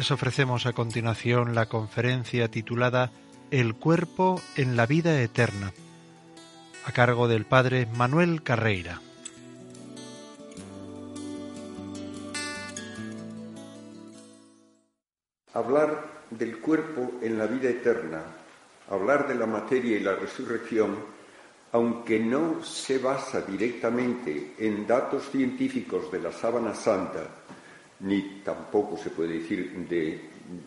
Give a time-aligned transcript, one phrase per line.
[0.00, 3.12] Les ofrecemos a continuación la conferencia titulada
[3.50, 5.74] El cuerpo en la vida eterna,
[6.86, 9.02] a cargo del padre Manuel Carreira.
[15.52, 18.22] Hablar del cuerpo en la vida eterna,
[18.88, 20.96] hablar de la materia y la resurrección,
[21.72, 27.39] aunque no se basa directamente en datos científicos de la sábana santa,
[28.00, 30.20] ni tampoco se puede decir de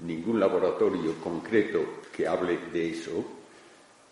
[0.06, 3.26] ningún laboratorio concreto que hable de eso,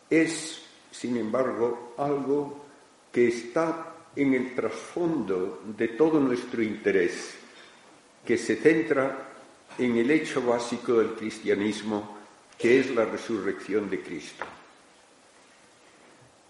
[0.09, 2.65] es, sin embargo, algo
[3.11, 7.35] que está en el trasfondo de todo nuestro interés,
[8.25, 9.29] que se centra
[9.77, 12.17] en el hecho básico del cristianismo,
[12.57, 14.45] que es la resurrección de Cristo.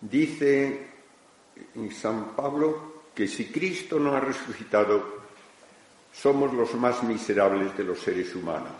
[0.02, 0.88] Dice
[1.92, 5.21] San Pablo que si Cristo no ha resucitado,
[6.14, 8.74] somos los más miserables de los seres humanos.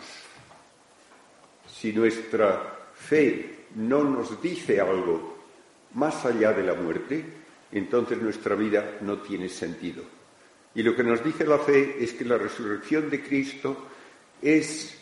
[1.66, 5.38] Si nuestra fe no nos dice algo
[5.94, 7.24] más allá de la muerte,
[7.72, 10.02] entonces nuestra vida no tiene sentido.
[10.74, 13.88] Y lo que nos dice la fe es que la resurrección de Cristo
[14.40, 14.98] es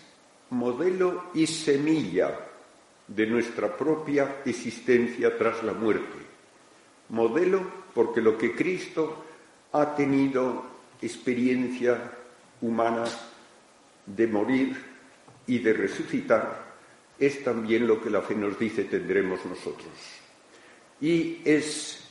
[0.50, 2.46] modelo y semilla
[3.06, 6.18] de nuestra propia existencia tras la muerte.
[7.10, 7.60] Modelo
[7.94, 9.24] porque lo que Cristo
[9.72, 10.64] ha tenido
[11.02, 12.18] experiencia
[12.62, 13.04] humana
[14.06, 14.76] de morir
[15.46, 16.70] y de resucitar
[17.18, 19.92] es también lo que la fe nos dice tendremos nosotros.
[21.00, 22.08] Y es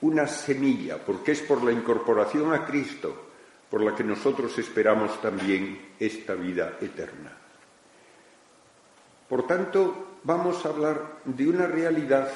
[0.00, 3.30] una semilla, porque es por la incorporación a Cristo
[3.70, 7.32] por la que nosotros esperamos también esta vida eterna.
[9.28, 12.28] Por tanto, vamos a hablar de una realidad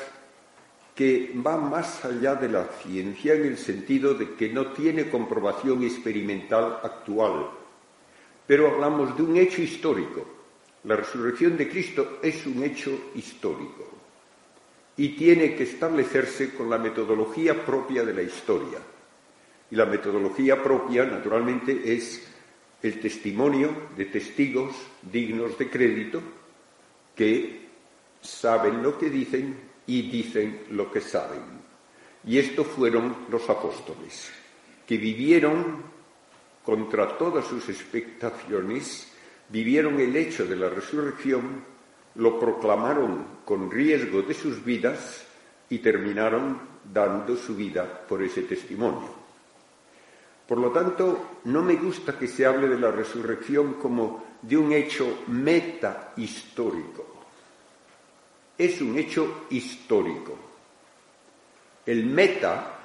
[0.98, 5.84] que va más allá de la ciencia en el sentido de que no tiene comprobación
[5.84, 7.50] experimental actual,
[8.44, 10.26] pero hablamos de un hecho histórico.
[10.82, 13.88] La resurrección de Cristo es un hecho histórico
[14.96, 18.80] y tiene que establecerse con la metodología propia de la historia.
[19.70, 22.26] Y la metodología propia, naturalmente, es
[22.82, 26.20] el testimonio de testigos dignos de crédito
[27.14, 27.68] que
[28.20, 31.42] saben lo que dicen y dicen lo que saben.
[32.24, 34.30] Y estos fueron los apóstoles,
[34.86, 35.82] que vivieron
[36.62, 39.10] contra todas sus expectaciones,
[39.48, 41.64] vivieron el hecho de la resurrección,
[42.16, 45.26] lo proclamaron con riesgo de sus vidas
[45.70, 46.60] y terminaron
[46.92, 49.16] dando su vida por ese testimonio.
[50.46, 54.72] Por lo tanto, no me gusta que se hable de la resurrección como de un
[54.72, 57.17] hecho meta histórico.
[58.58, 60.36] Es un hecho histórico.
[61.86, 62.80] El meta,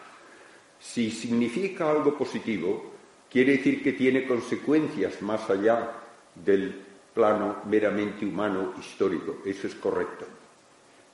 [0.79, 2.94] si significa algo positivo,
[3.29, 5.91] quiere decir que tiene consecuencias más allá
[6.35, 6.79] del
[7.13, 9.39] plano meramente humano histórico.
[9.44, 10.25] Eso es correcto.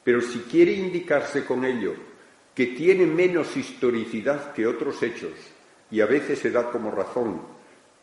[0.03, 1.94] Pero si quiere indicarse con ello
[2.53, 5.31] que tiene menos historicidad que otros hechos,
[5.91, 7.41] y a veces se da como razón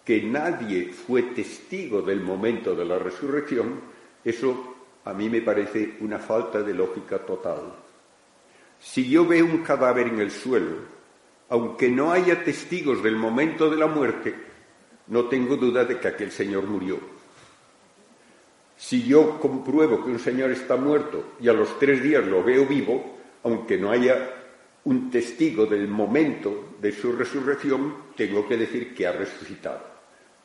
[0.05, 3.81] que nadie fue testigo del momento de la resurrección,
[4.25, 4.76] eso
[5.07, 7.73] a mí me parece una falta de lógica total.
[8.81, 10.79] Si yo veo un cadáver en el suelo,
[11.49, 14.35] aunque no haya testigos del momento de la muerte,
[15.07, 16.99] no tengo duda de que aquel señor murió.
[18.77, 22.67] Si yo compruebo que un señor está muerto y a los tres días lo veo
[22.67, 24.29] vivo, aunque no haya
[24.83, 29.85] un testigo del momento de su resurrección, tengo que decir que ha resucitado.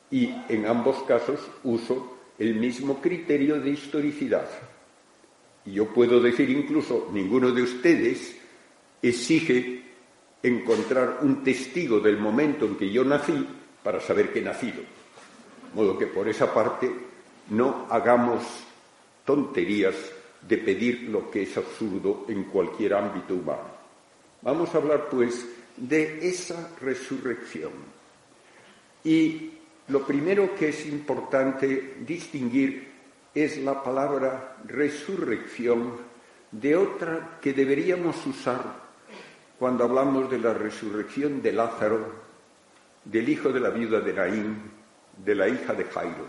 [0.08, 4.48] Y en ambos casos uso el mismo criterio de historicidad.
[5.64, 8.36] Y yo puedo decir incluso, ninguno de ustedes
[9.00, 9.82] exige
[10.42, 13.46] encontrar un testigo del momento en que yo nací
[13.84, 14.82] para saber que he nacido.
[14.82, 16.90] De modo que por esa parte
[17.50, 18.42] no hagamos
[19.24, 19.94] tonterías
[20.40, 23.70] de pedir lo que es absurdo en cualquier ámbito humano.
[24.42, 25.46] Vamos a hablar, pues,
[25.76, 27.70] de esa resurrección.
[29.04, 29.52] Y
[29.92, 32.88] lo primero que es importante distinguir
[33.34, 35.98] es la palabra resurrección
[36.50, 38.80] de otra que deberíamos usar
[39.58, 42.22] cuando hablamos de la resurrección de Lázaro
[43.04, 44.62] del hijo de la viuda de Naín,
[45.22, 46.26] de la hija de Jairo,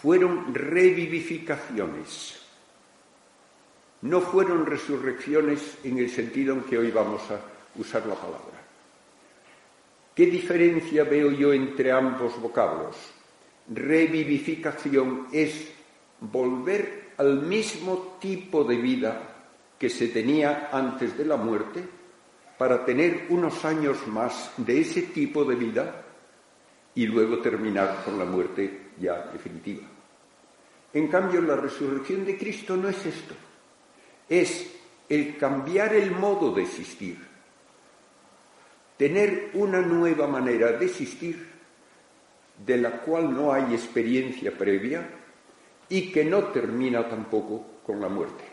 [0.00, 2.40] fueron revivificaciones,
[4.00, 7.38] no fueron resurrecciones en el sentido en que hoy vamos a
[7.78, 8.49] usar la palabra.
[10.20, 12.94] ¿Qué diferencia veo yo entre ambos vocablos?
[13.70, 15.72] Revivificación es
[16.20, 19.46] volver al mismo tipo de vida
[19.78, 21.82] que se tenía antes de la muerte
[22.58, 26.04] para tener unos años más de ese tipo de vida
[26.94, 29.88] y luego terminar con la muerte ya definitiva.
[30.92, 33.34] En cambio, la resurrección de Cristo no es esto,
[34.28, 34.70] es
[35.08, 37.29] el cambiar el modo de existir,
[39.00, 41.34] tener una nueva manera de existir
[42.66, 45.08] de la cual no hay experiencia previa
[45.88, 48.44] y que no termina tampoco con la muerte.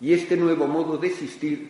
[0.00, 1.68] Y este nuevo modo de existir,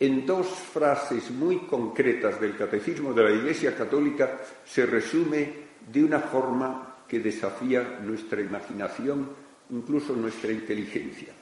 [0.00, 5.52] en dos frases muy concretas del Catecismo de la Iglesia Católica, se resume
[5.92, 9.30] de una forma que desafía nuestra imaginación,
[9.70, 11.32] incluso nuestra inteligencia.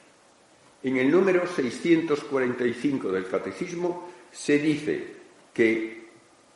[0.83, 5.16] En el número 645 del Catecismo se dice
[5.57, 6.05] que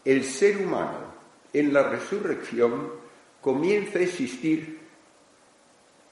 [0.05, 1.11] el ser humano
[1.51, 2.91] en la resurrección
[3.41, 4.79] comienza a existir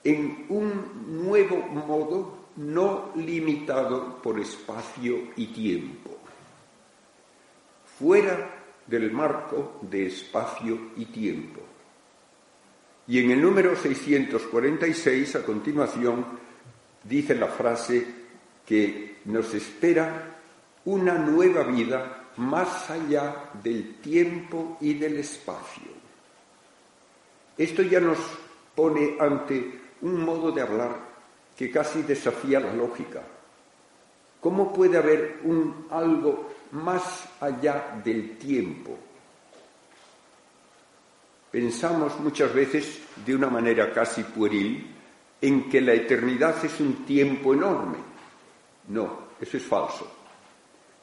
[0.03, 6.17] en un nuevo modo no limitado por espacio y tiempo,
[7.99, 8.55] fuera
[8.87, 11.61] del marco de espacio y tiempo.
[13.07, 16.25] Y en el número 646, a continuación,
[17.03, 18.03] dice la frase
[18.65, 20.39] que nos espera
[20.85, 25.91] una nueva vida más allá del tiempo y del espacio.
[27.57, 28.17] Esto ya nos
[28.73, 30.95] pone ante un modo de hablar
[31.57, 33.21] que casi desafía la lógica.
[34.39, 38.97] ¿Cómo puede haber un algo más allá del tiempo?
[41.51, 44.95] Pensamos muchas veces de una manera casi pueril
[45.41, 47.97] en que la eternidad es un tiempo enorme.
[48.87, 50.18] No, eso es falso.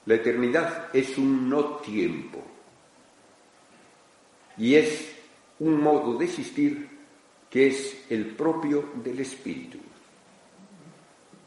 [0.06, 2.42] La eternidad es un no tiempo
[4.56, 5.12] y es
[5.58, 6.88] un modo de existir
[7.50, 9.78] que es el propio del espíritu.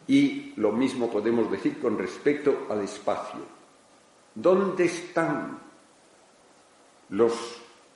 [0.08, 3.40] Y lo mismo podemos decir con respecto al espacio.
[4.36, 5.60] ¿Dónde están
[7.10, 7.34] los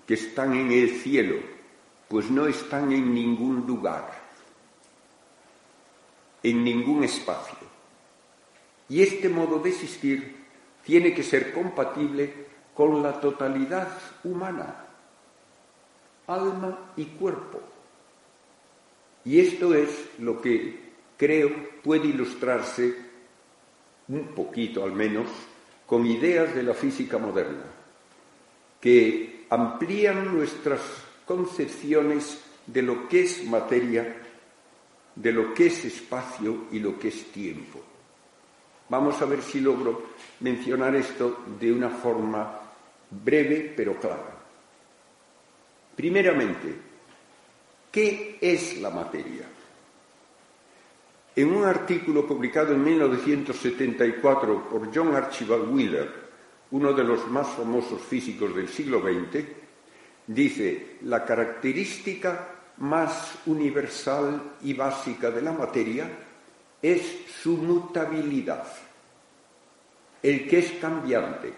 [0.07, 1.37] que están en el cielo?
[2.07, 4.11] Pues no están en ningún lugar,
[6.43, 7.57] en ningún espacio.
[8.89, 10.42] Y este modo de existir
[10.83, 12.33] tiene que ser compatible
[12.73, 13.89] con la totalidad
[14.23, 14.85] humana,
[16.27, 17.61] alma y cuerpo.
[19.25, 19.89] Y esto es
[20.19, 21.51] lo que creo
[21.83, 22.93] puede ilustrarse
[24.09, 25.27] un poquito al menos
[25.85, 27.63] con ideas de la física moderna,
[28.81, 30.81] que amplían nuestras
[31.25, 34.17] concepciones de lo que es materia,
[35.15, 37.92] de lo que es espacio y lo que es tiempo.
[38.93, 40.03] Vamos a ver si logro
[40.41, 42.59] mencionar esto de una forma
[43.09, 44.37] breve pero clara.
[45.95, 46.75] Primeramente,
[47.91, 49.45] ¿qué es la materia?
[51.35, 56.13] En un artículo publicado en 1974 por John Archibald Wheeler,
[56.69, 59.43] uno de los más famosos físicos del siglo XX,
[60.27, 62.47] dice, la característica
[62.77, 66.11] más universal y básica de la materia
[66.83, 67.01] es
[67.41, 68.67] su mutabilidad,
[70.23, 71.53] el que es cambiante.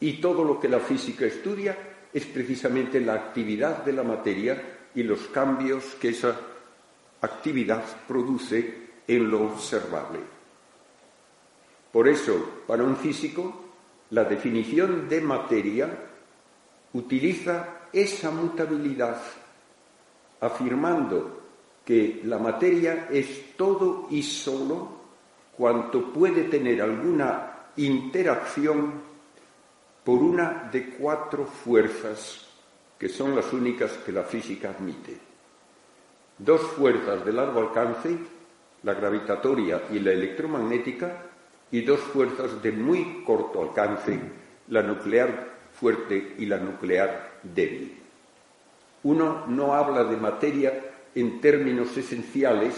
[0.00, 1.76] Y todo lo que la física estudia
[2.12, 6.38] es precisamente la actividad de la materia y los cambios que esa
[7.20, 10.20] actividad produce en lo observable.
[11.92, 13.64] Por eso, para un físico,
[14.10, 15.90] la definición de materia
[16.92, 19.20] utiliza esa mutabilidad,
[20.40, 21.42] afirmando
[21.84, 24.98] que la materia es todo y solo
[25.56, 27.47] cuanto puede tener alguna
[27.78, 28.92] interacción
[30.04, 32.46] por una de cuatro fuerzas
[32.98, 35.28] que son las únicas que la física admite
[36.38, 38.16] dos fuerzas de largo alcance,
[38.84, 41.24] la gravitatoria y la electromagnética,
[41.70, 44.18] y dos fuerzas de muy corto alcance,
[44.68, 47.98] la nuclear fuerte y la nuclear débil.
[49.02, 52.74] Uno no habla de materia en términos esenciales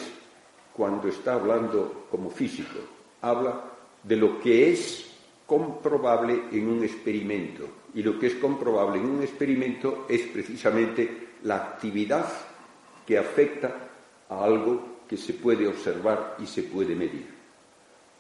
[0.72, 2.78] cuando está hablando como físico,
[3.20, 3.62] habla
[4.02, 5.10] de lo que es
[5.46, 7.68] comprobable en un experimento.
[7.94, 12.26] Y lo que es comprobable en un experimento es precisamente la actividad
[13.06, 13.88] que afecta
[14.28, 17.26] a algo que se puede observar y se puede medir.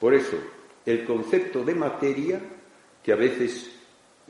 [0.00, 0.36] Por eso,
[0.84, 2.40] el concepto de materia,
[3.02, 3.70] que a veces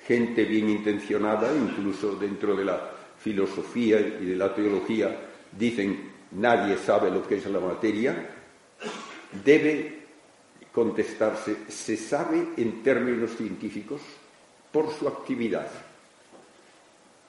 [0.07, 5.17] gente bien intencionada, incluso dentro de la filosofía y de la teología,
[5.57, 8.29] dicen nadie sabe lo que es la materia,
[9.45, 10.00] debe
[10.73, 14.01] contestarse, se sabe en términos científicos
[14.73, 15.69] por su actividad.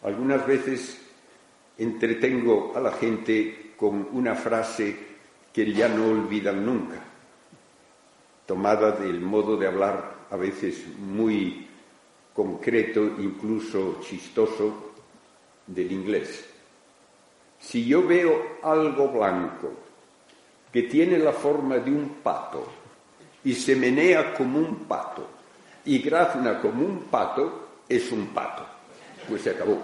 [0.04, 1.00] Algunas veces
[1.78, 4.96] entretengo a la gente con una frase
[5.52, 7.02] que ya no olvidan nunca,
[8.46, 11.68] tomada del modo de hablar a veces muy
[12.34, 14.92] concreto, incluso chistoso,
[15.68, 16.46] del inglés.
[17.60, 19.72] Si yo veo algo blanco
[20.72, 22.81] que tiene la forma de un pato
[23.44, 25.28] y se menea como un pato
[25.86, 28.66] y grazna como un pato, es un pato.
[29.28, 29.80] Pues se acabó.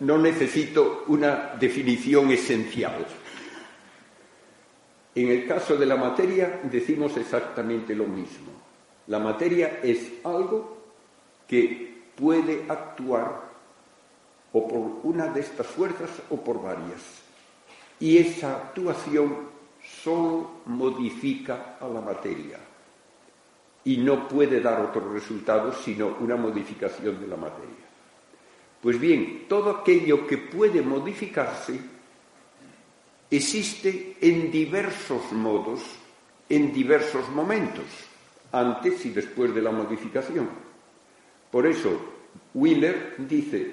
[0.00, 3.06] No necesito una definición esencial.
[5.14, 8.52] En el caso de la materia decimos exactamente lo mismo.
[9.08, 10.78] La materia es algo
[11.48, 13.48] que puede actuar
[14.52, 17.00] o por una de estas fuerzas o por varias.
[18.00, 19.47] Y esa actuación
[20.02, 22.58] solo modifica a la materia
[23.84, 27.86] y no puede dar otro resultado sino una modificación de la materia.
[28.82, 31.80] Pues bien, todo aquello que puede modificarse
[33.30, 35.80] existe en diversos modos,
[36.48, 37.84] en diversos momentos,
[38.52, 40.48] antes y después de la modificación.
[41.50, 41.90] Por eso,
[42.54, 43.72] Wheeler dice,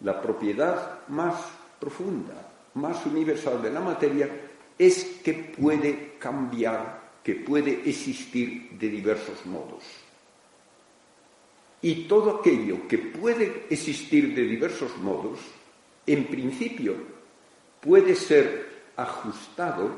[0.00, 1.34] la propiedad más
[1.78, 4.49] profunda, más universal de la materia
[4.80, 9.84] es que puede cambiar, que puede existir de diversos modos.
[11.82, 15.38] Y todo aquello que puede existir de diversos modos,
[16.06, 16.94] en principio,
[17.80, 19.90] puede ser ajustado,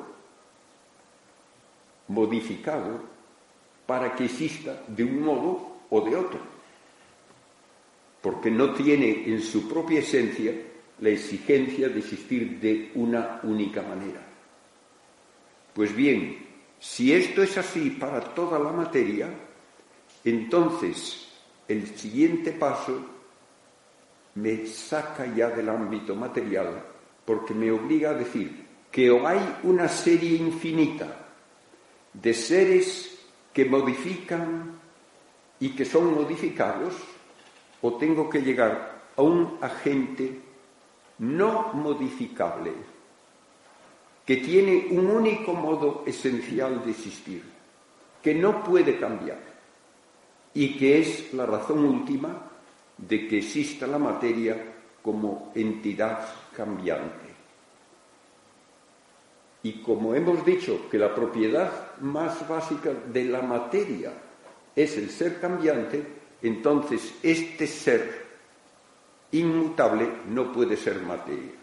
[2.09, 3.03] modificado,
[3.87, 6.53] para que exista de un modo o de otro
[8.23, 10.55] porque no tiene en su propia esencia
[11.01, 14.32] la exigencia de existir de una única manera.
[15.75, 16.47] Pues bien,
[16.79, 19.29] si esto es así para toda la materia,
[20.25, 21.29] entonces
[21.69, 23.01] el siguiente paso
[24.35, 26.83] me saca ya del ámbito material
[27.25, 31.23] porque me obliga a decir que o hay una serie infinita
[32.13, 33.19] de seres
[33.53, 34.79] que modifican
[35.61, 36.95] y que son modificados,
[37.81, 40.41] o tengo que llegar a un agente
[41.19, 42.73] no modificable,
[44.25, 47.43] que tiene un único modo esencial de existir,
[48.23, 49.41] que no puede cambiar
[50.55, 52.51] y que es la razón última
[52.97, 54.57] de que exista la materia
[55.03, 56.21] como entidad
[56.57, 57.33] cambiante.
[59.65, 64.13] Y como hemos dicho que la propiedad más básica de la materia
[64.75, 66.05] es el ser cambiante,
[66.43, 68.23] entonces este ser
[69.33, 71.62] inmutable no puede ser materia.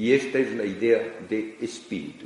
[0.00, 2.24] Y esta es la idea de espíritu.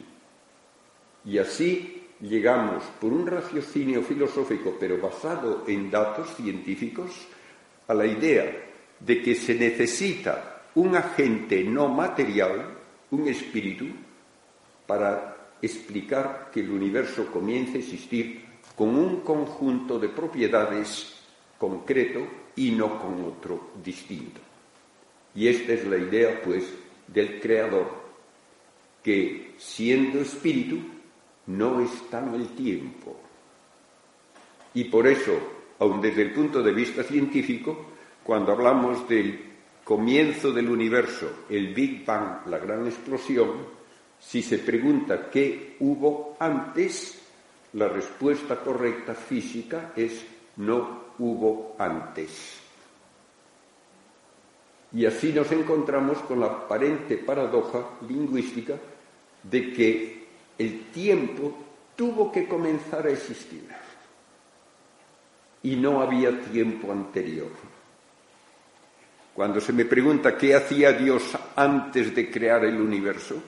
[1.24, 7.10] Y así llegamos, por un raciocinio filosófico, pero basado en datos científicos,
[7.88, 8.46] a la idea
[9.00, 12.78] de que se necesita un agente no material,
[13.10, 13.86] un espíritu,
[14.86, 18.44] para explicar que el universo comience a existir
[18.76, 21.12] con un conjunto de propiedades
[21.58, 24.40] concreto y no con otro distinto.
[25.34, 28.04] Y esta es la idea, pues, del Creador,
[29.02, 30.78] que siendo espíritu
[31.46, 33.16] no está en el tiempo.
[34.74, 35.32] Y por eso,
[35.78, 37.86] aun desde el punto de vista científico,
[38.24, 39.38] cuando hablamos del
[39.84, 43.52] comienzo del universo, el Big Bang, la gran explosión,
[44.18, 47.20] si se pregunta qué hubo antes,
[47.74, 50.24] la respuesta correcta física es
[50.56, 52.63] no hubo antes.
[54.94, 58.74] Y así nos encontramos con la aparente paradoja lingüística
[59.42, 60.24] de que
[60.56, 61.52] el tiempo
[61.96, 63.64] tuvo que comenzar a existir
[65.64, 67.50] y no había tiempo anterior.
[69.34, 73.42] Cuando se me pregunta qué hacía Dios antes de crear el universo,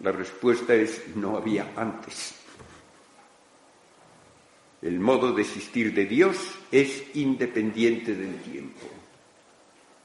[0.00, 2.34] la respuesta es no había antes.
[4.82, 6.36] El modo de existir de Dios
[6.70, 8.86] es independiente del tiempo.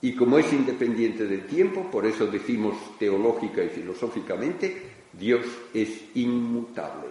[0.02, 7.08] Y como es independiente del tiempo, por eso decimos teológica y filosóficamente, Dios es inmutable.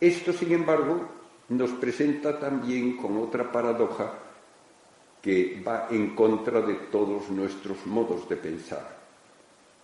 [0.00, 1.08] Esto, sin embargo,
[1.48, 4.14] nos presenta también con otra paradoja
[5.22, 8.96] que va en contra de todos nuestros modos de pensar.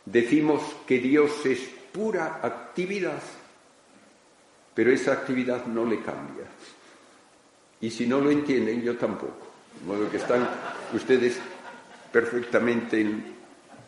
[0.04, 1.60] Decimos que Dios es
[1.92, 3.22] pura actividad
[4.74, 6.46] pero esa actividad no le cambia.
[7.80, 9.51] Y si no lo entienden, yo tampoco.
[9.80, 10.48] De modo que están
[10.92, 11.38] ustedes
[12.12, 13.04] perfectamente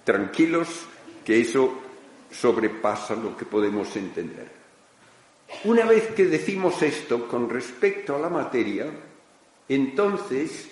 [0.05, 0.69] tranquilos
[1.25, 1.73] que eso
[2.31, 4.51] sobrepasa lo que podemos entender.
[5.65, 8.87] Una vez que decimos esto con respecto a la materia,
[9.69, 10.69] entonces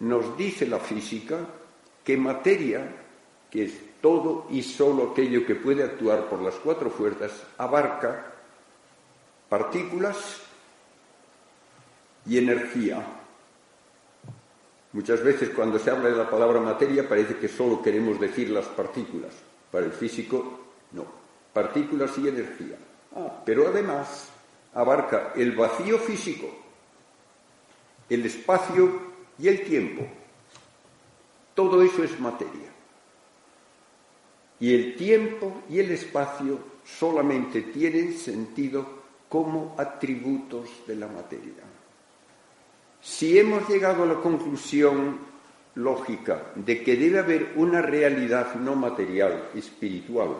[0.00, 1.38] nos dice la física
[2.04, 2.86] que materia,
[3.50, 8.32] que es todo y solo aquello que puede actuar por las cuatro fuerzas, abarca
[9.48, 10.42] partículas
[12.26, 13.02] y energía.
[14.94, 18.66] Muchas veces cuando se habla de la palabra materia parece que solo queremos decir las
[18.66, 19.32] partículas.
[19.70, 20.60] Para el físico,
[20.92, 21.04] no.
[21.52, 22.76] Partículas y energía.
[23.16, 24.28] Ah, pero además
[24.72, 26.48] abarca el vacío físico,
[28.08, 30.06] el espacio y el tiempo.
[31.54, 32.70] Todo eso es materia.
[34.60, 41.73] Y el tiempo y el espacio solamente tienen sentido como atributos de la materia.
[43.04, 45.18] Si hemos llegado a la conclusión
[45.74, 50.30] lógica de que debe haber una realidad no material, espiritual,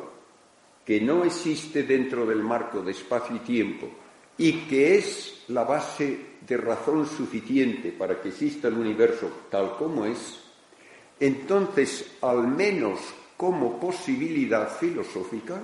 [0.82, 3.90] que no existe dentro del marco de espacio y tiempo
[4.38, 10.06] y que es la base de razón suficiente para que exista el universo tal como
[10.06, 10.40] es,
[11.20, 12.98] entonces, al menos
[13.36, 15.60] como posibilidad filosófica,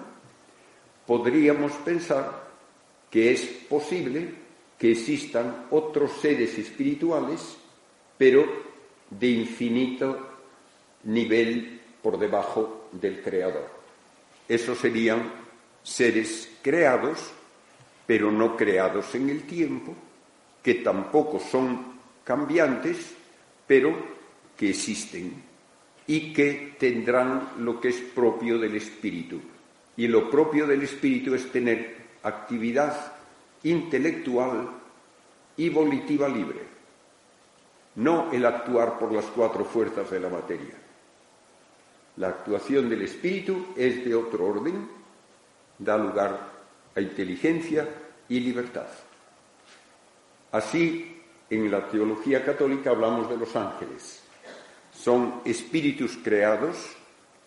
[1.06, 2.50] podríamos pensar
[3.10, 4.49] que es posible
[4.80, 7.58] que existan otros seres espirituales,
[8.16, 8.46] pero
[9.10, 10.18] de infinito
[11.04, 13.68] nivel por debajo del Creador.
[14.48, 15.30] Esos serían
[15.82, 17.18] seres creados,
[18.06, 19.94] pero no creados en el tiempo,
[20.62, 23.12] que tampoco son cambiantes,
[23.66, 23.94] pero
[24.56, 25.42] que existen
[26.06, 29.42] y que tendrán lo que es propio del espíritu.
[29.98, 33.19] Y lo propio del espíritu es tener actividad
[33.62, 34.70] intelectual
[35.56, 36.60] y volitiva libre,
[37.96, 40.74] no el actuar por las cuatro fuerzas de la materia.
[42.16, 44.88] La actuación del espíritu es de otro orden,
[45.78, 46.38] da lugar
[46.94, 47.88] a inteligencia
[48.28, 48.86] y libertad.
[50.52, 54.22] Así, en la teología católica hablamos de los ángeles.
[54.92, 56.96] Son espíritus creados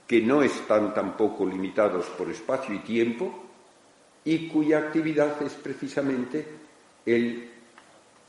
[0.07, 3.42] que no están tampoco limitados por espacio y tiempo,
[4.25, 6.45] y cuya actividad es precisamente
[7.05, 7.49] el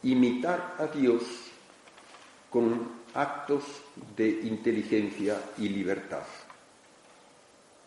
[0.03, 1.23] imitar a Dios
[2.51, 3.65] con actos
[4.17, 6.25] de inteligencia y libertad.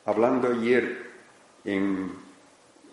[0.05, 1.11] Hablando ayer
[1.65, 2.11] en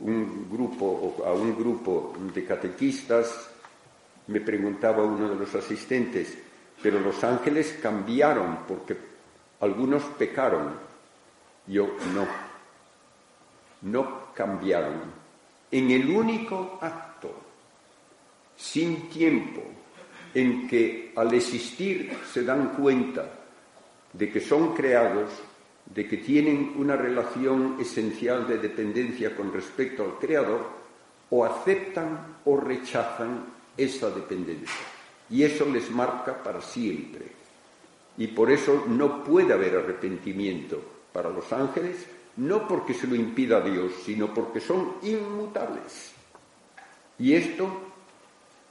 [0.01, 3.51] un grupo a un grupo de catequistas,
[4.27, 6.37] me preguntaba uno de los asistentes,
[6.83, 8.97] pero los ángeles cambiaron porque
[9.61, 10.73] algunos pecaron.
[11.67, 12.27] Yo no.
[13.83, 15.25] No cambiaron
[15.71, 17.35] en el único acto,
[18.57, 19.63] sin tiempo,
[20.33, 23.29] en que al existir se dan cuenta
[24.13, 25.31] de que son creados,
[25.87, 30.65] de que tienen una relación esencial de dependencia con respecto al Creador,
[31.31, 33.45] o aceptan o rechazan
[33.77, 34.87] esa dependencia.
[35.31, 37.27] Y eso les marca para siempre.
[38.17, 40.81] Y por eso no puede haber arrepentimiento
[41.13, 46.13] para los ángeles no porque se lo impida Dios, sino porque son inmutables.
[47.19, 47.69] Y esto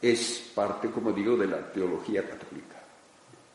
[0.02, 2.82] es parte, como digo, de la teología católica.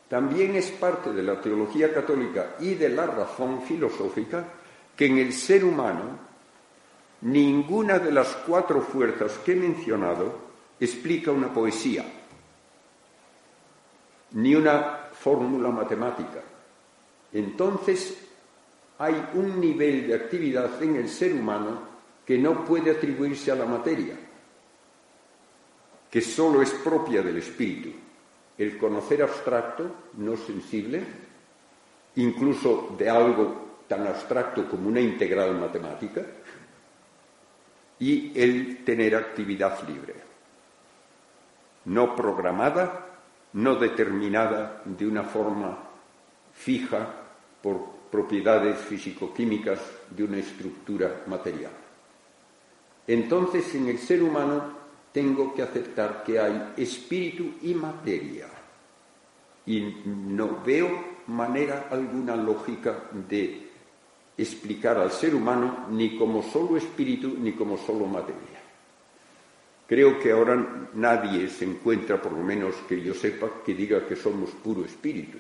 [0.09, 4.45] También es parte de la teología católica y de la razón filosófica
[4.97, 6.19] que en el ser humano
[7.21, 10.49] ninguna de las cuatro fuerzas que he mencionado
[10.81, 12.05] explica una poesía,
[14.33, 16.41] ni una fórmula matemática.
[17.33, 18.28] Entonces
[18.99, 21.83] hay un nivel de actividad en el ser humano
[22.27, 24.17] que no puede atribuirse a la materia,
[26.11, 27.91] que solo es propia del espíritu.
[28.59, 31.03] El conocer abstracto, no sensible,
[32.17, 36.23] incluso de algo tan abstracto como una integral matemática,
[38.01, 40.15] y el tener actividad libre,
[41.87, 43.07] no programada,
[43.53, 45.79] no determinada de una forma
[46.53, 47.15] fija
[47.63, 51.73] por propiedades físico-químicas de una estructura material.
[53.07, 54.79] Entonces, en el ser humano
[55.13, 58.49] tengo que aceptar que hay espíritu y materia.
[59.67, 63.69] Y no veo manera alguna lógica de
[64.37, 68.59] explicar al ser humano ni como solo espíritu ni como solo materia.
[69.87, 74.17] Creo que ahora nadie se encuentra, por lo menos que yo sepa, que diga que
[74.17, 75.39] somos puro espíritu.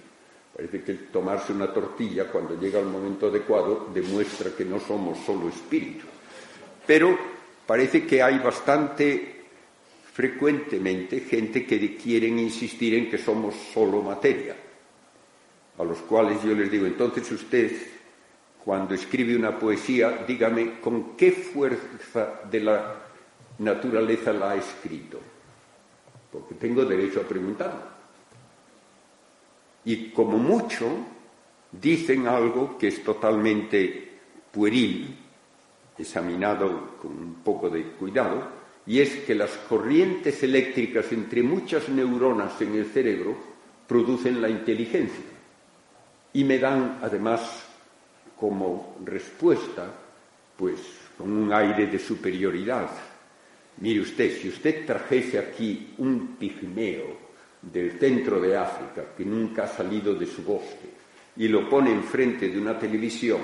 [0.54, 5.48] Parece que tomarse una tortilla cuando llega el momento adecuado demuestra que no somos solo
[5.48, 6.06] espíritu.
[6.86, 7.16] Pero
[7.66, 9.38] parece que hay bastante
[10.18, 14.56] frecuentemente gente que quieren insistir en que somos solo materia,
[15.78, 17.70] a los cuales yo les digo, entonces usted,
[18.64, 22.96] cuando escribe una poesía, dígame con qué fuerza de la
[23.58, 25.20] naturaleza la ha escrito,
[26.32, 27.97] porque tengo derecho a preguntarlo.
[29.88, 30.86] Y como mucho,
[31.72, 34.18] dicen algo que es totalmente
[34.52, 35.16] pueril,
[35.96, 38.50] examinado con un poco de cuidado,
[38.86, 43.34] y es que las corrientes eléctricas entre muchas neuronas en el cerebro
[43.86, 45.24] producen la inteligencia
[46.34, 47.64] y me dan además
[48.38, 49.90] como respuesta
[50.54, 50.80] pues
[51.16, 52.90] con un aire de superioridad.
[53.78, 57.27] Mire usted, si usted trajese aquí un pigmeo
[57.62, 60.88] del centro de África que nunca ha salido de su bosque
[61.36, 63.40] y lo pone enfrente de una televisión,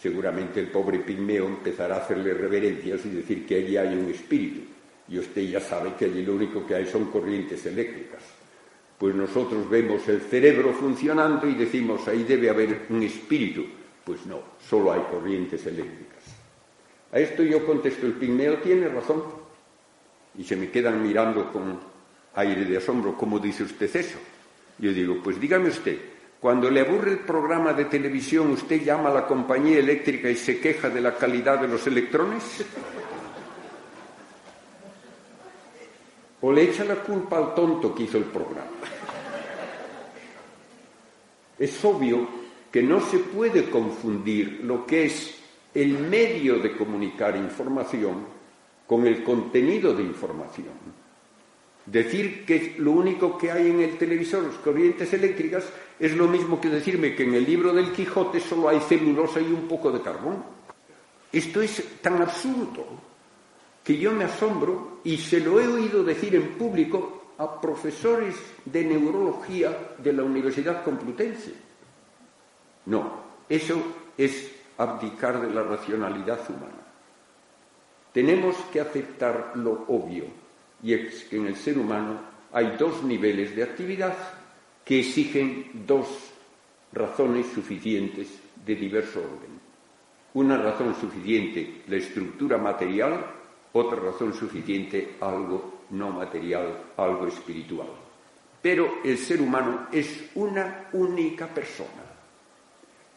[0.00, 4.60] seguramente el pobre pigmeo empezará a hacerle reverencias y decir que allí hay un espíritu
[5.08, 8.22] y usted ya sabe que allí lo único que hay son corrientes eléctricas.
[8.96, 13.64] Pues nosotros vemos el cerebro funcionando y decimos ahí debe haber un espíritu.
[14.04, 16.22] Pues no, solo hay corrientes eléctricas.
[17.12, 19.22] A esto yo contesto, el pigmeo tiene razón.
[20.38, 21.78] Y se me quedan mirando con
[22.34, 24.18] aire de asombro, ¿cómo dice usted eso?
[24.78, 25.98] Yo digo, pues dígame usted,
[26.40, 30.58] cuando le aburre el programa de televisión, ¿usted llama a la compañía eléctrica y se
[30.58, 32.64] queja de la calidad de los electrones?
[36.42, 38.66] o le echa la culpa al tonto que hizo el programa.
[41.58, 42.28] Es obvio
[42.70, 45.38] que no se puede confundir lo que es
[45.74, 48.26] el medio de comunicar información
[48.86, 51.01] con el contenido de información.
[51.86, 55.64] Decir que lo único que hay en el televisor, las corrientes eléctricas,
[55.98, 59.52] es lo mismo que decirme que en el libro del Quijote solo hay celulosa y
[59.52, 60.44] un poco de carbón.
[61.32, 62.86] Esto es tan absurdo
[63.82, 68.84] que yo me asombro y se lo he oído decir en público a profesores de
[68.84, 71.52] neurología de la Universidad Complutense.
[72.86, 73.82] No, eso
[74.16, 76.82] es abdicar de la racionalidad humana.
[78.12, 80.24] Tenemos que aceptar lo obvio,
[80.82, 82.20] y es que en el ser humano
[82.52, 84.16] hay dos niveles de actividad
[84.84, 86.06] que exigen dos
[86.92, 88.28] razones suficientes
[88.66, 89.60] de diverso orden.
[90.34, 93.24] Una razón suficiente, la estructura material,
[93.72, 97.88] otra razón suficiente, algo no material, algo espiritual.
[98.60, 102.02] Pero el ser humano es una única persona.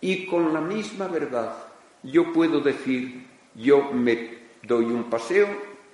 [0.02, 1.56] Y con la misma verdad
[2.04, 3.26] yo puedo decir,
[3.56, 5.48] yo me doy un paseo,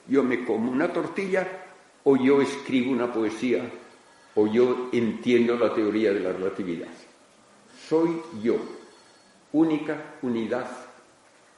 [0.08, 1.61] yo me como una tortilla,
[2.04, 3.70] o yo escribo una poesía,
[4.36, 6.88] o yo entiendo la teoría de la relatividad.
[7.88, 8.58] Soy yo,
[9.54, 10.70] única unidad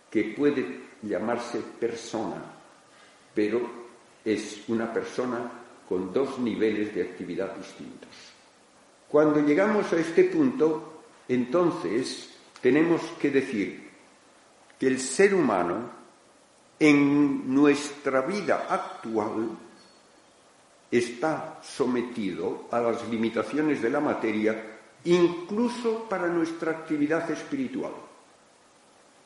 [0.10, 2.53] que puede llamarse persona
[3.34, 3.62] pero
[4.23, 5.51] es una persona
[5.88, 8.10] con dos niveles de actividad distintos.
[9.10, 12.29] Cuando llegamos a este punto, entonces
[12.62, 13.89] tenemos que decir
[14.79, 16.03] que el ser humano
[16.79, 19.49] en nuestra vida actual
[20.97, 24.73] está sometido a las limitaciones de la materia
[25.06, 27.93] incluso para nuestra actividad espiritual.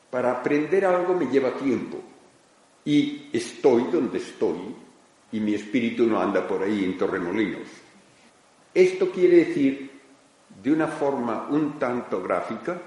[0.10, 2.01] Para aprender algo me lleva tiempo,
[2.86, 4.58] y estoy donde estoy
[5.34, 7.67] y mi espíritu no anda por ahí en Torremolinos.
[8.73, 9.91] Esto quiere decir,
[10.63, 12.82] de una forma un tanto gráfica,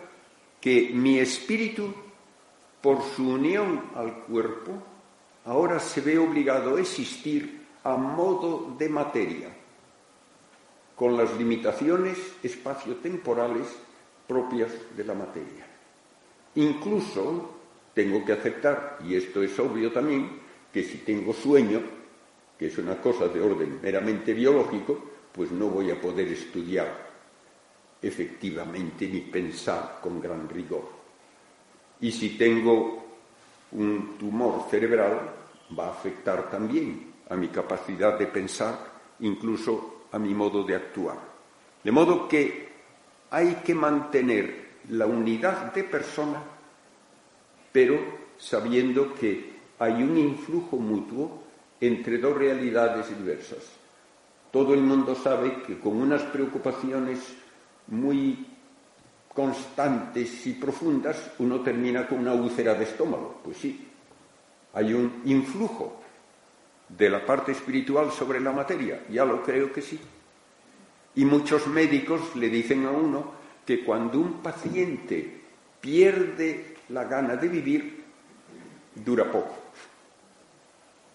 [0.59, 1.93] que mi espíritu,
[2.81, 4.73] por su unión al cuerpo,
[5.45, 9.49] ahora se ve obligado a existir a modo de materia,
[10.95, 13.67] con las limitaciones espaciotemporales
[14.27, 15.67] propias de la materia.
[16.57, 17.51] Incluso
[17.95, 20.41] tengo que aceptar, y esto es obvio también,
[20.73, 21.81] que si tengo sueño,
[22.59, 27.09] que es una cosa de orden meramente biológico, pues no voy a poder estudiar
[28.03, 30.89] efectivamente ni pensar con gran rigor.
[32.01, 33.05] Y si tengo
[33.73, 35.31] un tumor cerebral,
[35.79, 38.79] va a afectar también a mi capacidad de pensar,
[39.21, 41.19] incluso a mi modo de actuar.
[41.83, 42.69] De modo que
[43.31, 46.43] hay que mantener la unidad de persona
[47.73, 47.99] pero
[48.39, 51.43] sabiendo que hay un influjo mutuo
[51.81, 53.59] entre dos realidades diversas.
[54.51, 57.21] Todo el mundo sabe que con unas preocupaciones
[57.87, 58.47] muy
[59.33, 63.41] constantes y profundas uno termina con una úlcera de estómago.
[63.45, 63.89] Pues sí,
[64.75, 66.00] hay un influjo
[66.97, 69.99] de la parte espiritual sobre la materia, ya lo creo que sí.
[71.15, 73.33] Y muchos médicos le dicen a uno
[73.65, 75.41] que cuando un paciente
[75.81, 78.05] pierde la gana de vivir
[78.95, 79.57] dura poco.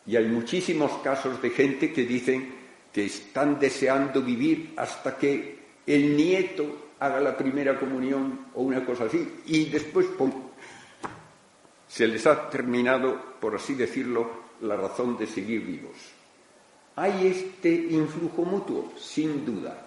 [0.06, 2.54] Y hay muchísimos casos de gente que dicen
[2.94, 9.06] que están deseando vivir hasta que el nieto haga la primera comunión o una cosa
[9.06, 10.08] así, y después
[11.88, 15.96] se les ha terminado, por así decirlo, la razón de seguir vivos.
[16.96, 19.86] Hay este influjo mutuo, sin duda,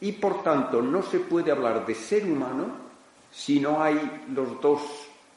[0.00, 2.66] y por tanto no se puede hablar de ser humano
[3.30, 4.82] si no hay los dos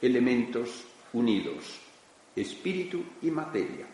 [0.00, 1.80] elementos unidos,
[2.34, 3.86] espíritu y materia.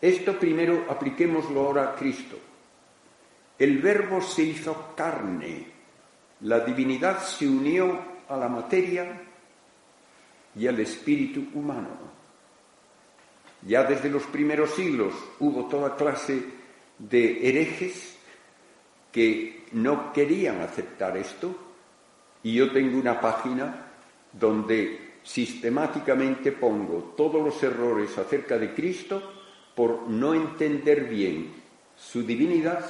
[0.00, 2.36] Esto primero apliquémoslo ahora a Cristo.
[3.58, 5.66] El verbo se hizo carne,
[6.40, 9.22] la divinidad se unió a la materia
[10.56, 12.13] y al espíritu humano.
[13.66, 16.42] Ya desde los primeros siglos hubo toda clase
[16.98, 18.16] de herejes
[19.10, 21.54] que no querían aceptar esto
[22.42, 23.92] y yo tengo una página
[24.32, 29.22] donde sistemáticamente pongo todos los errores acerca de Cristo
[29.74, 31.52] por no entender bien
[31.96, 32.84] su divinidad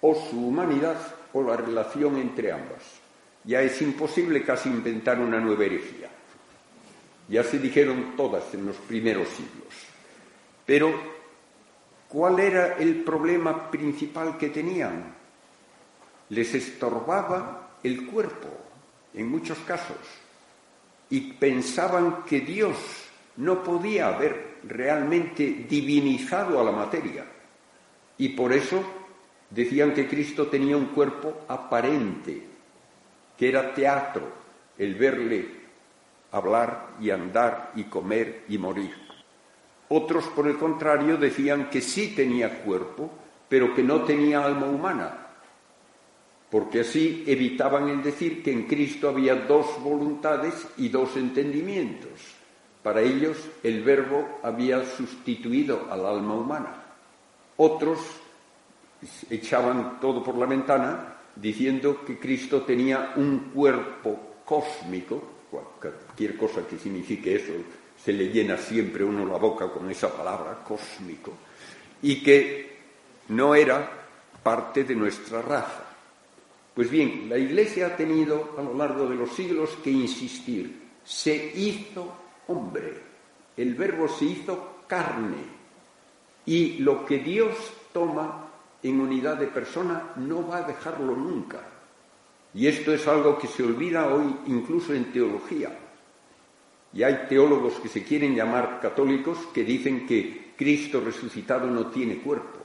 [0.00, 0.96] o su humanidad
[1.32, 3.00] o la relación entre ambas.
[3.44, 6.08] Ya es imposible casi inventar una nueva herejía.
[7.28, 9.74] Ya se dijeron todas en los primeros siglos.
[10.64, 10.92] Pero,
[12.08, 15.14] ¿cuál era el problema principal que tenían?
[16.28, 18.48] Les estorbaba el cuerpo,
[19.14, 19.96] en muchos casos,
[21.10, 22.76] y pensaban que Dios
[23.36, 27.24] no podía haber realmente divinizado a la materia.
[28.18, 28.82] Y por eso
[29.50, 32.42] decían que Cristo tenía un cuerpo aparente,
[33.36, 34.32] que era teatro,
[34.78, 35.55] el verle
[36.32, 38.94] hablar y andar y comer y morir.
[39.88, 43.10] Otros, por el contrario, decían que sí tenía cuerpo,
[43.48, 45.28] pero que no tenía alma humana,
[46.50, 52.36] porque así evitaban el decir que en Cristo había dos voluntades y dos entendimientos.
[52.82, 56.84] Para ellos el verbo había sustituido al alma humana.
[57.56, 57.98] Otros
[59.30, 65.35] echaban todo por la ventana diciendo que Cristo tenía un cuerpo cósmico
[65.80, 67.52] cualquier cosa que signifique eso,
[68.02, 71.32] se le llena siempre uno la boca con esa palabra cósmico,
[72.02, 72.76] y que
[73.28, 73.90] no era
[74.42, 75.84] parte de nuestra raza.
[76.74, 81.52] Pues bien, la Iglesia ha tenido a lo largo de los siglos que insistir, se
[81.54, 82.12] hizo
[82.48, 83.02] hombre,
[83.56, 85.56] el verbo se hizo carne,
[86.44, 87.56] y lo que Dios
[87.92, 88.50] toma
[88.82, 91.60] en unidad de persona no va a dejarlo nunca.
[92.56, 95.78] Y esto es algo que se olvida hoy incluso en teología.
[96.94, 102.16] Y hay teólogos que se quieren llamar católicos que dicen que Cristo resucitado no tiene
[102.16, 102.60] cuerpo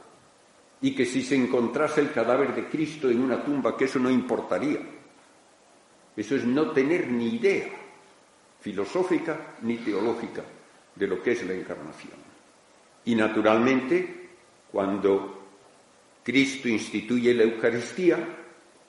[0.80, 4.10] y que si se encontrase el cadáver de Cristo en una tumba, que eso no
[4.10, 4.80] importaría.
[6.16, 7.68] Eso es no tener ni idea
[8.62, 10.42] filosófica ni teológica
[10.96, 12.14] de lo que es la encarnación.
[13.04, 14.30] Y naturalmente,
[14.72, 15.50] cuando
[16.24, 18.41] Cristo instituye la Eucaristía,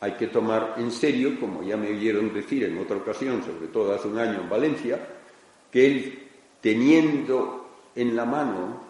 [0.03, 3.95] hay que tomar en serio, como ya me oyeron decir en otra ocasión, sobre todo
[3.95, 4.99] hace un año en Valencia,
[5.71, 6.29] que él,
[6.61, 8.83] teniendo en la mano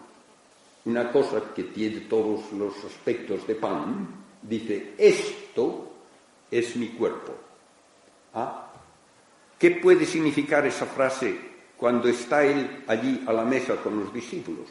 [0.85, 4.07] una cosa que tiene todos los aspectos de pan,
[4.41, 5.91] dice, esto
[6.49, 7.31] es mi cuerpo.
[8.33, 8.71] ¿Ah?
[9.59, 11.37] ¿Qué puede significar esa frase
[11.77, 14.65] cuando está él allí a la mesa con los discípulos?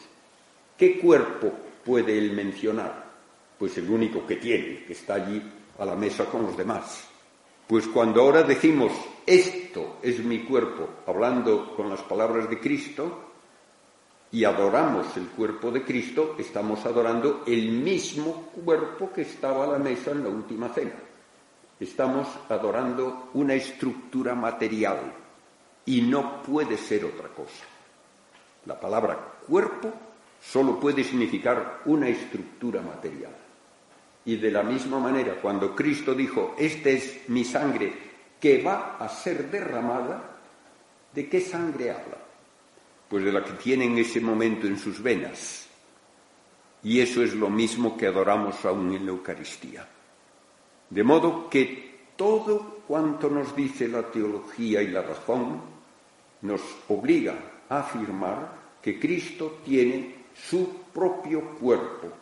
[0.77, 1.53] ¿Qué cuerpo
[1.85, 3.13] puede él mencionar?
[3.57, 5.41] Pues el único que tiene, que está allí
[5.79, 7.05] a la mesa con los demás.
[7.67, 8.93] Pues cuando ahora decimos
[9.25, 13.29] esto es mi cuerpo, hablando con las palabras de Cristo,
[14.33, 19.79] y adoramos el cuerpo de Cristo, estamos adorando el mismo cuerpo que estaba a la
[19.79, 20.95] mesa en la última cena.
[21.79, 25.01] Estamos adorando una estructura material
[25.85, 27.65] y no puede ser otra cosa.
[28.65, 29.93] La palabra cuerpo
[30.41, 33.42] solo puede significar una estructura material.
[34.25, 37.93] Y de la misma manera, cuando Cristo dijo, esta es mi sangre
[38.41, 40.39] que va a ser derramada,
[41.13, 42.19] ¿de qué sangre habla?
[43.09, 45.69] Pues de la que tiene en ese momento en sus venas.
[46.85, 49.89] Y eso es lo mismo que adoramos aún en la Eucaristía.
[50.91, 55.61] De modo que todo cuanto nos dice la teología y la razón
[56.43, 57.35] nos obliga
[57.69, 62.22] a afirmar que Cristo tiene su propio cuerpo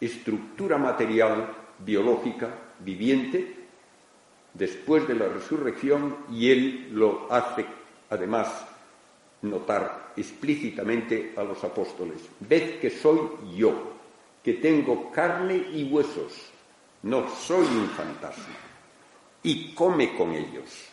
[0.00, 2.48] estructura material biológica
[2.80, 3.56] viviente
[4.54, 7.66] después de la resurrección y él lo hace
[8.10, 8.66] además
[9.42, 12.20] notar explícitamente a los apóstoles.
[12.40, 13.20] Ved que soy
[13.56, 13.72] yo,
[14.42, 16.50] que tengo carne y huesos,
[17.02, 18.56] no soy un fantasma,
[19.42, 20.86] y come con ellos.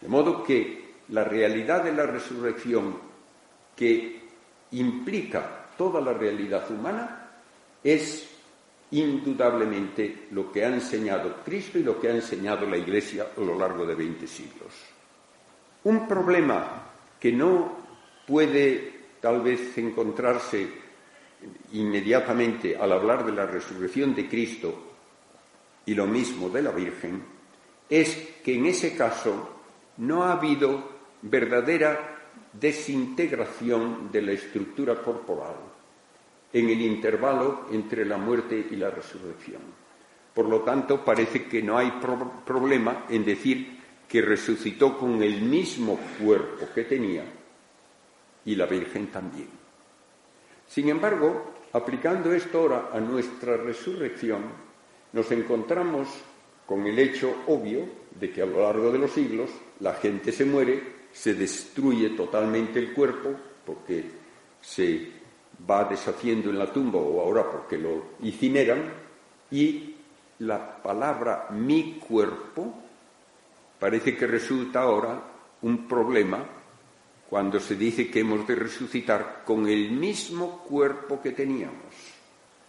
[0.00, 2.96] De modo que la realidad de la resurrección
[3.74, 4.20] que
[4.72, 7.19] implica toda la realidad humana
[7.82, 8.28] es
[8.92, 13.58] indudablemente lo que ha enseñado Cristo y lo que ha enseñado la Iglesia a lo
[13.58, 14.74] largo de 20 siglos.
[15.84, 17.76] Un problema que no
[18.26, 20.68] puede tal vez encontrarse
[21.72, 24.86] inmediatamente al hablar de la resurrección de Cristo
[25.86, 27.22] y lo mismo de la Virgen,
[27.88, 28.14] es
[28.44, 29.60] que en ese caso
[29.98, 30.90] no ha habido
[31.22, 32.18] verdadera
[32.52, 35.69] desintegración de la estructura corporal
[36.52, 39.62] en el intervalo entre la muerte y la resurrección.
[40.34, 41.92] Por lo tanto, parece que no hay
[42.44, 47.24] problema en decir que resucitó con el mismo cuerpo que tenía
[48.44, 49.48] y la Virgen también.
[50.66, 54.42] Sin embargo, aplicando esto ahora a nuestra resurrección,
[55.12, 56.08] nos encontramos
[56.66, 60.44] con el hecho obvio de que a lo largo de los siglos la gente se
[60.44, 60.82] muere,
[61.12, 63.34] se destruye totalmente el cuerpo,
[63.66, 64.04] porque
[64.60, 65.19] se
[65.68, 68.92] va deshaciendo en la tumba o ahora porque lo incineran,
[69.50, 69.94] y
[70.40, 72.74] la palabra mi cuerpo
[73.78, 75.20] parece que resulta ahora
[75.62, 76.44] un problema
[77.28, 81.94] cuando se dice que hemos de resucitar con el mismo cuerpo que teníamos.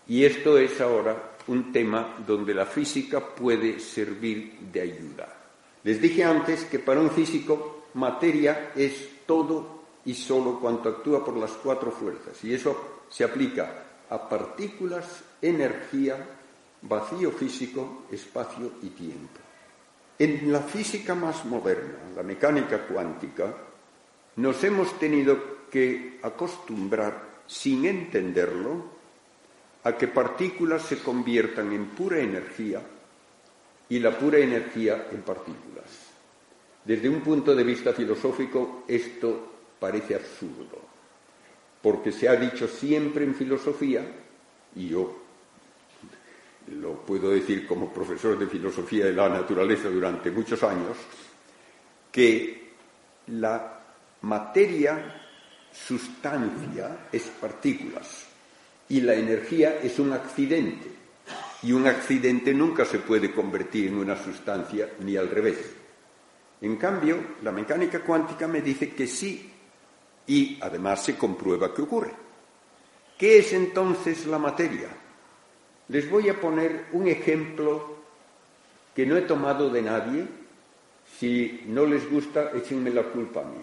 [0.08, 5.28] Y esto es ahora un tema donde la física puede servir de ayuda.
[5.84, 11.38] Les dije antes que para un físico materia es todo y solo cuanto actúa por
[11.38, 12.44] las cuatro fuerzas.
[12.44, 16.18] Y eso se aplica a partículas, energía,
[16.82, 19.40] vacío físico, espacio y tiempo.
[20.18, 23.54] En la física más moderna, la mecánica cuántica,
[24.36, 29.02] nos hemos tenido que acostumbrar, sin entenderlo,
[29.84, 32.82] a que partículas se conviertan en pura energía
[33.90, 36.12] y la pura energía en partículas.
[36.86, 39.51] Desde un punto de vista filosófico, esto
[39.82, 40.80] parece absurdo,
[41.82, 44.06] porque se ha dicho siempre en filosofía,
[44.76, 45.18] y yo
[46.68, 50.96] lo puedo decir como profesor de filosofía de la naturaleza durante muchos años,
[52.12, 52.74] que
[53.28, 53.82] la
[54.22, 55.20] materia,
[55.74, 58.28] sustancia, es partículas
[58.90, 60.92] y la energía es un accidente.
[61.64, 65.58] Y un accidente nunca se puede convertir en una sustancia ni al revés.
[66.62, 69.51] En cambio, la mecánica cuántica me dice que sí
[70.28, 72.12] y además se comprueba que ocurre.
[73.18, 74.90] ¿Qué es entonces la materia?
[75.90, 77.98] Les voy a poner un ejemplo
[78.96, 80.26] que no he tomado de nadie.
[81.20, 83.62] Si no les gusta, échenme la culpa a mí.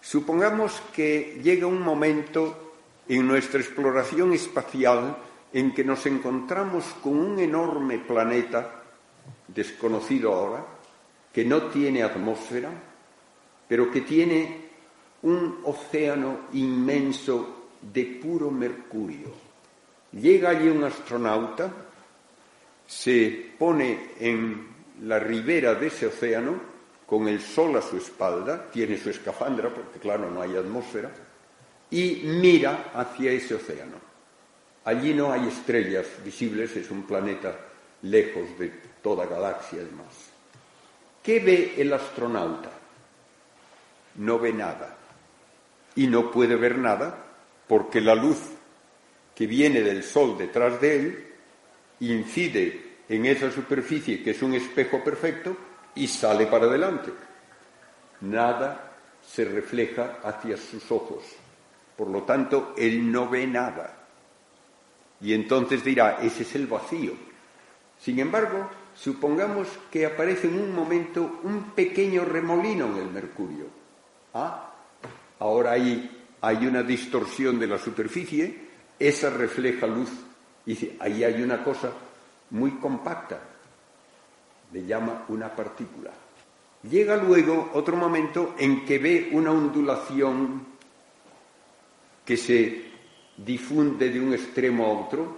[0.00, 2.74] Supongamos que llega un momento
[3.08, 5.16] en nuestra exploración espacial
[5.52, 8.82] en que nos encontramos con un enorme planeta,
[9.48, 10.64] desconocido ahora,
[11.32, 12.70] que no tiene atmósfera,
[13.66, 14.63] pero que tiene
[15.24, 19.32] un océano inmenso de puro mercurio.
[20.12, 21.70] Llega allí un astronauta,
[22.86, 24.68] se pone en
[25.02, 26.74] la ribera de ese océano,
[27.06, 31.10] con el sol a su espalda, tiene su escafandra, porque claro, no hay atmósfera,
[31.90, 33.96] y mira hacia ese océano.
[34.84, 37.56] Allí no hay estrellas visibles, es un planeta
[38.02, 38.68] lejos de
[39.02, 40.30] toda galaxia además.
[41.22, 42.70] ¿Qué ve el astronauta?
[44.16, 44.98] No ve nada.
[45.96, 47.24] Y no puede ver nada
[47.68, 48.38] porque la luz
[49.34, 51.26] que viene del Sol detrás de él
[52.00, 55.56] incide en esa superficie que es un espejo perfecto
[55.94, 57.12] y sale para adelante.
[58.20, 61.24] Nada se refleja hacia sus ojos.
[61.96, 63.96] Por lo tanto, él no ve nada.
[65.20, 67.12] Y entonces dirá, ese es el vacío.
[67.98, 73.66] Sin embargo, supongamos que aparece en un momento un pequeño remolino en el mercurio.
[74.34, 74.73] Ah,
[75.44, 78.54] ahora ahí hay una distorsión de la superficie,
[78.98, 80.08] esa refleja luz.
[80.66, 81.92] Y ahí hay una cosa
[82.50, 83.40] muy compacta,
[84.72, 86.10] le llama una partícula.
[86.90, 90.66] Llega luego otro momento en que ve una ondulación
[92.24, 92.84] que se
[93.36, 95.36] difunde de un extremo a otro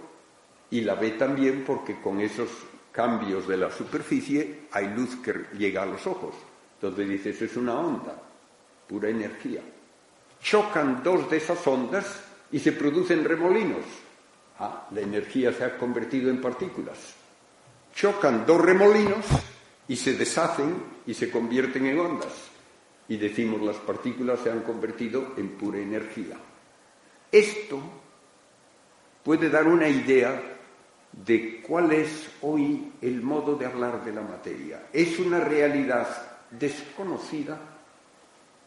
[0.71, 2.49] y la ve también porque con esos
[2.93, 6.35] cambios de la superficie hay luz que llega a los ojos.
[6.75, 8.21] Entonces dice, eso es una onda,
[8.87, 9.61] pura energía.
[10.41, 12.05] Chocan dos de esas ondas
[12.51, 13.83] y se producen remolinos.
[14.59, 16.97] Ah, la energía se ha convertido en partículas.
[17.93, 19.25] Chocan dos remolinos
[19.87, 20.75] y se deshacen
[21.05, 22.33] y se convierten en ondas.
[23.09, 26.37] Y decimos las partículas se han convertido en pura energía.
[27.31, 27.79] Esto
[29.23, 30.41] puede dar una idea
[31.11, 34.87] de cuál es hoy el modo de hablar de la materia.
[34.93, 36.07] Es una realidad
[36.51, 37.76] desconocida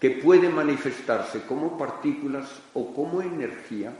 [0.00, 3.92] que pueden manifestarse como partículas o como energía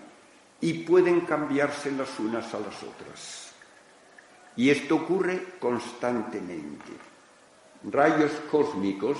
[0.61, 3.53] y pueden cambiarse las unas a las otras.
[4.57, 6.93] Y esto ocurre constantemente.
[7.85, 9.19] Rayos cósmicos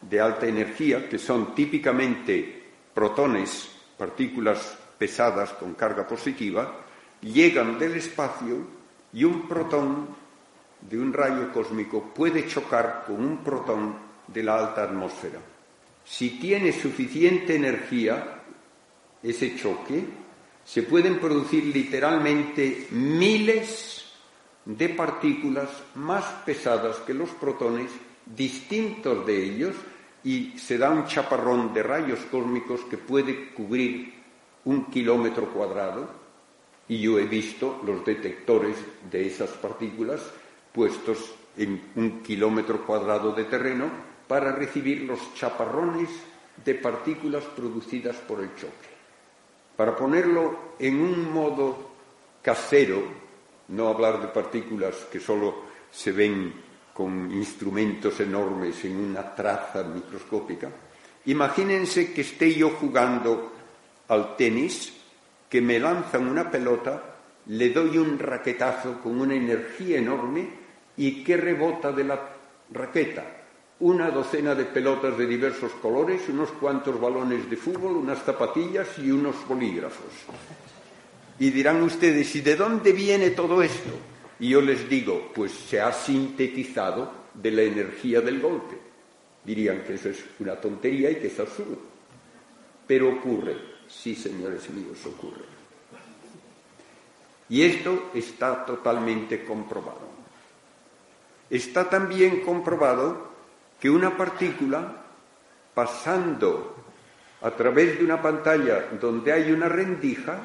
[0.00, 6.80] de alta energía, que son típicamente protones, partículas pesadas con carga positiva,
[7.20, 8.66] llegan del espacio
[9.12, 10.08] y un protón
[10.80, 13.96] de un rayo cósmico puede chocar con un protón
[14.26, 15.55] de la alta atmósfera.
[16.06, 18.42] Si tiene suficiente energía,
[19.22, 20.04] ese choque,
[20.64, 24.04] se pueden producir literalmente miles
[24.64, 27.90] de partículas más pesadas que los protones,
[28.24, 29.74] distintos de ellos,
[30.22, 34.14] y se da un chaparrón de rayos cósmicos que puede cubrir
[34.64, 36.08] un kilómetro cuadrado,
[36.88, 38.76] y yo he visto los detectores
[39.10, 40.20] de esas partículas
[40.72, 46.08] puestos en un kilómetro cuadrado de terreno para recibir los chaparrones
[46.64, 48.96] de partículas producidas por el choque.
[49.76, 51.90] Para ponerlo en un modo
[52.42, 53.02] casero,
[53.68, 56.52] no hablar de partículas que solo se ven
[56.94, 60.70] con instrumentos enormes en una traza microscópica,
[61.26, 63.52] imagínense que esté yo jugando
[64.08, 64.94] al tenis,
[65.48, 67.02] que me lanzan una pelota,
[67.46, 70.48] le doy un raquetazo con una energía enorme
[70.96, 72.28] y que rebota de la
[72.72, 73.35] raqueta
[73.80, 79.10] una docena de pelotas de diversos colores, unos cuantos balones de fútbol, unas zapatillas y
[79.10, 80.12] unos bolígrafos.
[81.38, 83.90] Y dirán ustedes, ¿y de dónde viene todo esto?
[84.38, 88.78] Y yo les digo, pues se ha sintetizado de la energía del golpe.
[89.44, 91.78] Dirían que eso es una tontería y que es absurdo.
[92.86, 93.56] Pero ocurre,
[93.86, 95.44] sí, señores míos, ocurre.
[97.48, 100.16] Y esto está totalmente comprobado.
[101.48, 103.35] Está también comprobado
[103.80, 105.04] que una partícula,
[105.74, 106.76] pasando
[107.42, 110.40] a través de una pantalla donde hay una rendija,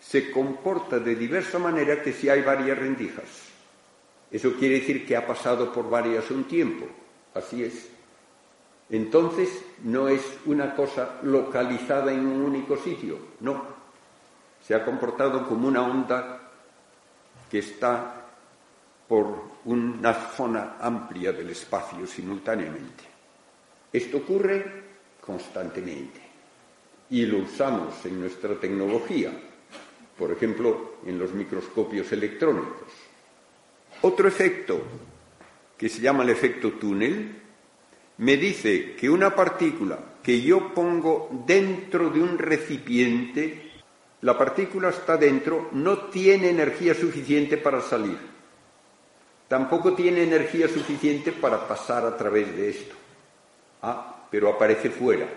[0.00, 3.52] se comporta de diversa manera que si hay varias rendijas.
[4.30, 6.86] Eso quiere decir que ha pasado por varias un tiempo.
[7.34, 7.88] Así es.
[8.90, 13.64] Entonces no es una cosa localizada en un único sitio, no.
[14.66, 16.40] Se ha comportado como una onda
[17.50, 18.21] que está
[19.12, 23.04] por una zona amplia del espacio simultáneamente.
[23.92, 24.64] Esto ocurre
[25.20, 26.18] constantemente
[27.10, 29.30] y lo usamos en nuestra tecnología,
[30.16, 32.88] por ejemplo, en los microscopios electrónicos.
[34.00, 34.80] Otro efecto,
[35.76, 37.38] que se llama el efecto túnel,
[38.16, 43.72] me dice que una partícula que yo pongo dentro de un recipiente,
[44.22, 48.31] la partícula está dentro, no tiene energía suficiente para salir
[49.52, 52.94] tampoco tiene energía suficiente para pasar a través de esto.
[53.82, 55.28] Ah, pero aparece fuera.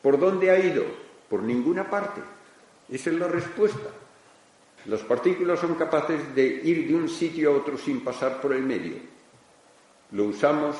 [0.00, 0.86] ¿Por dónde ha ido?
[1.28, 2.22] Por ninguna parte.
[2.88, 3.90] Esa es la respuesta.
[4.86, 8.62] Las partículas son capaces de ir de un sitio a otro sin pasar por el
[8.62, 8.94] medio.
[10.12, 10.76] Lo usamos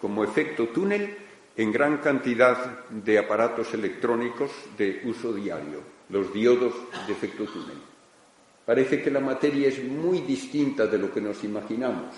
[0.00, 1.18] como efecto túnel
[1.56, 5.80] en gran cantidad de aparatos electrónicos de uso diario,
[6.10, 6.74] los diodos
[7.08, 7.91] de efecto túnel.
[8.64, 12.14] Parece que la materia es muy distinta de lo que nos imaginamos,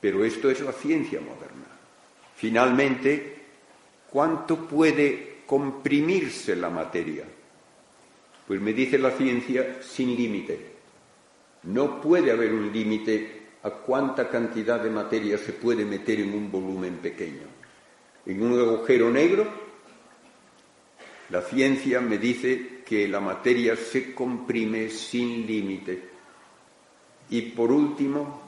[0.00, 1.66] pero esto es la ciencia moderna.
[2.36, 3.36] Finalmente,
[4.08, 7.24] ¿cuánto puede comprimirse la materia?
[8.46, 10.76] Pues me dice la ciencia sin límite.
[11.64, 16.52] No puede haber un límite a cuánta cantidad de materia se puede meter en un
[16.52, 17.42] volumen pequeño.
[18.24, 19.44] En un agujero negro,
[21.30, 26.08] la ciencia me dice que la materia se comprime sin límite.
[27.30, 28.42] Y por último,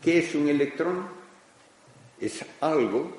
[0.00, 1.06] ¿qué es un electrón?
[2.18, 3.18] Es algo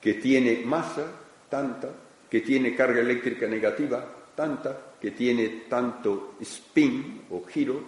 [0.00, 1.12] que tiene masa
[1.50, 1.90] tanta,
[2.30, 7.82] que tiene carga eléctrica negativa tanta, que tiene tanto spin o giro,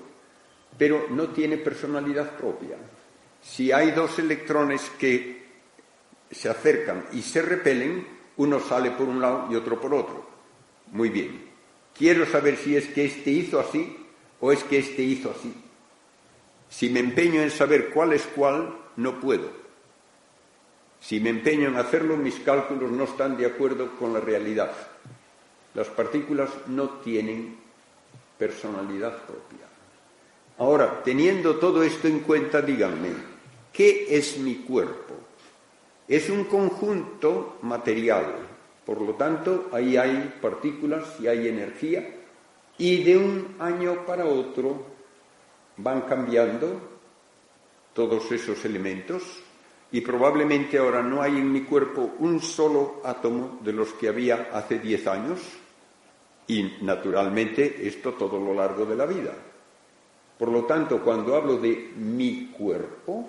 [0.76, 2.76] pero no tiene personalidad propia.
[3.40, 5.42] Si hay dos electrones que
[6.30, 8.06] se acercan y se repelen,
[8.36, 10.26] uno sale por un lado y otro por otro.
[10.90, 11.51] Muy bien.
[11.96, 13.96] Quiero saber si es que éste hizo así
[14.40, 15.52] o es que éste hizo así.
[16.68, 19.50] Si me empeño en saber cuál es cuál, no puedo.
[21.00, 24.72] Si me empeño en hacerlo, mis cálculos no están de acuerdo con la realidad.
[25.74, 27.56] Las partículas no tienen
[28.38, 29.66] personalidad propia.
[30.58, 33.10] Ahora, teniendo todo esto en cuenta, díganme,
[33.72, 35.14] ¿qué es mi cuerpo?
[36.06, 38.34] Es un conjunto material,
[38.84, 42.16] por lo tanto, ahí hay partículas y hay energía
[42.78, 44.86] y de un año para otro
[45.76, 46.80] van cambiando
[47.94, 49.22] todos esos elementos
[49.92, 54.48] y probablemente ahora no hay en mi cuerpo un solo átomo de los que había
[54.52, 55.40] hace diez años
[56.46, 59.32] y naturalmente esto todo lo largo de la vida.
[60.38, 63.28] Por lo tanto, cuando hablo de mi cuerpo,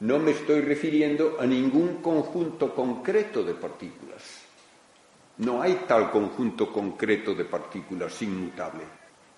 [0.00, 4.45] no me estoy refiriendo a ningún conjunto concreto de partículas.
[5.38, 8.84] No hay tal conjunto concreto de partículas inmutable.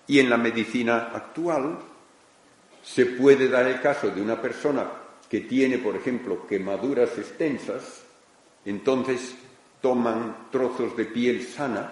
[0.07, 1.77] Y en la medicina actual
[2.81, 4.89] se puede dar el caso de una persona
[5.29, 8.03] que tiene, por ejemplo, quemaduras extensas,
[8.65, 9.35] entonces
[9.81, 11.91] toman trozos de piel sana,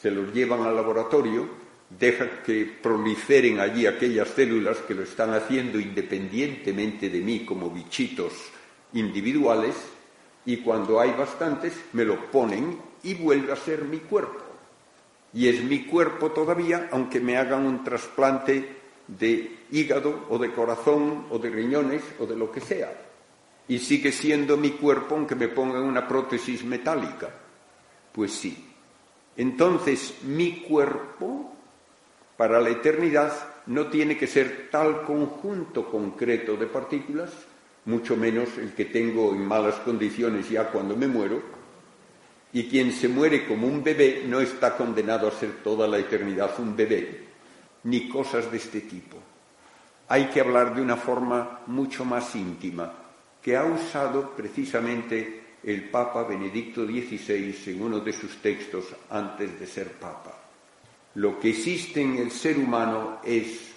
[0.00, 1.48] se los llevan al laboratorio,
[1.88, 8.32] dejan que proliferen allí aquellas células que lo están haciendo independientemente de mí como bichitos
[8.94, 9.76] individuales,
[10.44, 14.40] y cuando hay bastantes me lo ponen y vuelve a ser mi cuerpo.
[15.34, 18.76] Y es mi cuerpo todavía, aunque me hagan un trasplante
[19.06, 22.92] de hígado o de corazón o de riñones o de lo que sea.
[23.68, 27.30] Y sigue siendo mi cuerpo aunque me pongan una prótesis metálica.
[28.12, 28.68] Pues sí.
[29.36, 31.52] Entonces mi cuerpo
[32.36, 33.32] para la eternidad
[33.66, 37.30] no tiene que ser tal conjunto concreto de partículas,
[37.84, 41.40] mucho menos el que tengo en malas condiciones ya cuando me muero,
[42.52, 46.58] y quien se muere como un bebé no está condenado a ser toda la eternidad
[46.58, 47.24] un bebé,
[47.84, 49.16] ni cosas de este tipo.
[50.08, 52.92] Hay que hablar de una forma mucho más íntima,
[53.40, 59.66] que ha usado precisamente el Papa Benedicto XVI en uno de sus textos antes de
[59.66, 60.38] ser Papa.
[61.14, 63.72] Lo que existe en el ser humano es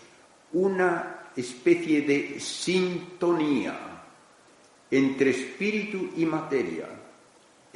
[0.53, 3.77] una especie de sintonía
[4.89, 6.87] entre espíritu y materia,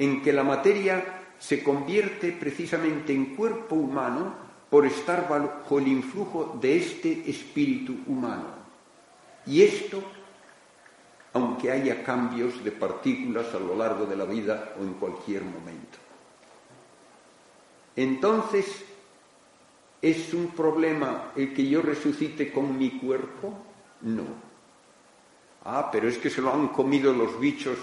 [0.00, 4.34] en que la materia se convierte precisamente en cuerpo humano
[4.70, 8.46] por estar bajo el influjo de este espíritu humano.
[9.46, 10.02] Y esto,
[11.34, 15.98] aunque haya cambios de partículas a lo largo de la vida o en cualquier momento.
[17.94, 18.84] Entonces,
[20.00, 23.52] ¿es un problema el que yo resucite con mi cuerpo?
[24.00, 24.24] No.
[25.62, 27.76] Ah, pero es que se lo han comido los bichos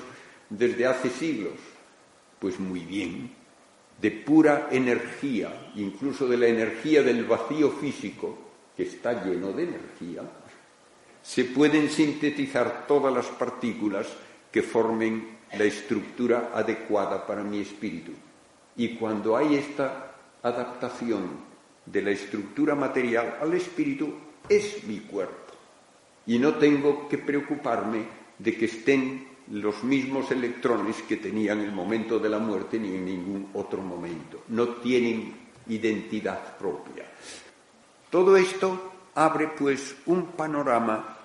[0.49, 1.76] desde hace siglos.
[2.39, 3.31] Pues muy bien,
[4.01, 8.37] de pura energía, incluso de la energía del vacío físico,
[8.75, 10.21] que está lleno de energía,
[11.23, 14.07] se pueden sintetizar todas las partículas
[14.51, 18.11] que formen la estructura adecuada para mi espíritu.
[18.75, 21.47] Y cuando hay esta adaptación
[21.85, 24.13] de la estructura material al espíritu,
[24.47, 25.53] es mi cuerpo.
[26.25, 28.05] Y no tengo que preocuparme
[28.37, 32.95] de que estén los mismos electrones que tenía en el momento de la muerte ni
[32.95, 34.43] en ningún otro momento.
[34.49, 35.33] No tienen
[35.67, 37.05] identidad propia.
[38.09, 41.17] Todo esto abre pues un panorama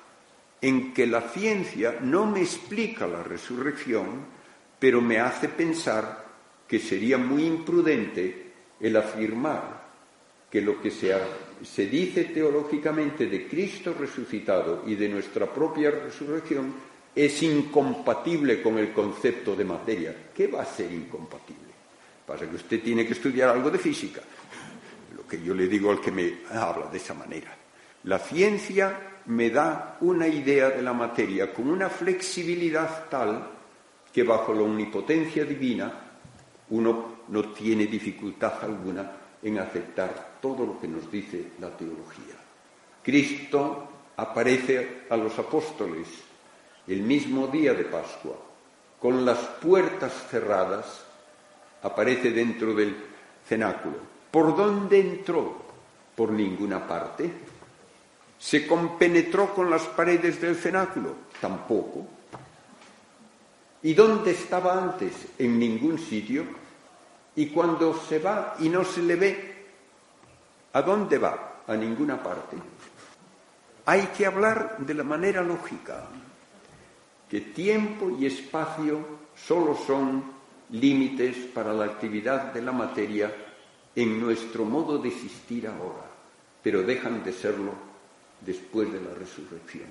[0.60, 4.24] en que la ciencia no me explica la resurrección,
[4.78, 6.24] pero me hace pensar
[6.66, 9.82] que sería muy imprudente el afirmar
[10.50, 11.14] que lo que se,
[11.62, 18.92] se dice teológicamente de Cristo resucitado y de nuestra propia resurrección es incompatible con el
[18.92, 20.14] concepto de materia.
[20.34, 21.72] ¿Qué va a ser incompatible?
[22.26, 24.22] Pasa que usted tiene que estudiar algo de física,
[25.14, 27.54] lo que yo le digo al que me habla de esa manera.
[28.04, 33.48] La ciencia me da una idea de la materia con una flexibilidad tal
[34.12, 35.92] que bajo la omnipotencia divina
[36.70, 42.34] uno no tiene dificultad alguna en aceptar todo lo que nos dice la teología.
[43.02, 46.06] Cristo aparece a los apóstoles
[46.86, 48.36] el mismo día de Pascua,
[49.00, 51.04] con las puertas cerradas,
[51.82, 52.96] aparece dentro del
[53.46, 53.96] cenáculo.
[54.30, 55.62] ¿Por dónde entró?
[56.16, 57.30] Por ninguna parte.
[58.38, 61.14] ¿Se compenetró con las paredes del cenáculo?
[61.40, 62.06] Tampoco.
[63.82, 65.12] ¿Y dónde estaba antes?
[65.38, 66.44] En ningún sitio.
[67.34, 69.66] Y cuando se va y no se le ve,
[70.72, 71.62] ¿a dónde va?
[71.66, 72.56] A ninguna parte.
[73.86, 76.08] Hay que hablar de la manera lógica
[77.32, 79.00] que tiempo y espacio
[79.34, 80.22] solo son
[80.68, 83.34] límites para la actividad de la materia
[83.96, 86.04] en nuestro modo de existir ahora,
[86.62, 87.72] pero dejan de serlo
[88.38, 89.88] después de la resurrección.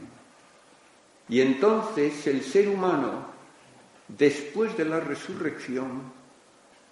[1.29, 3.25] Y entonces el ser humano,
[4.07, 6.13] después de la resurrección,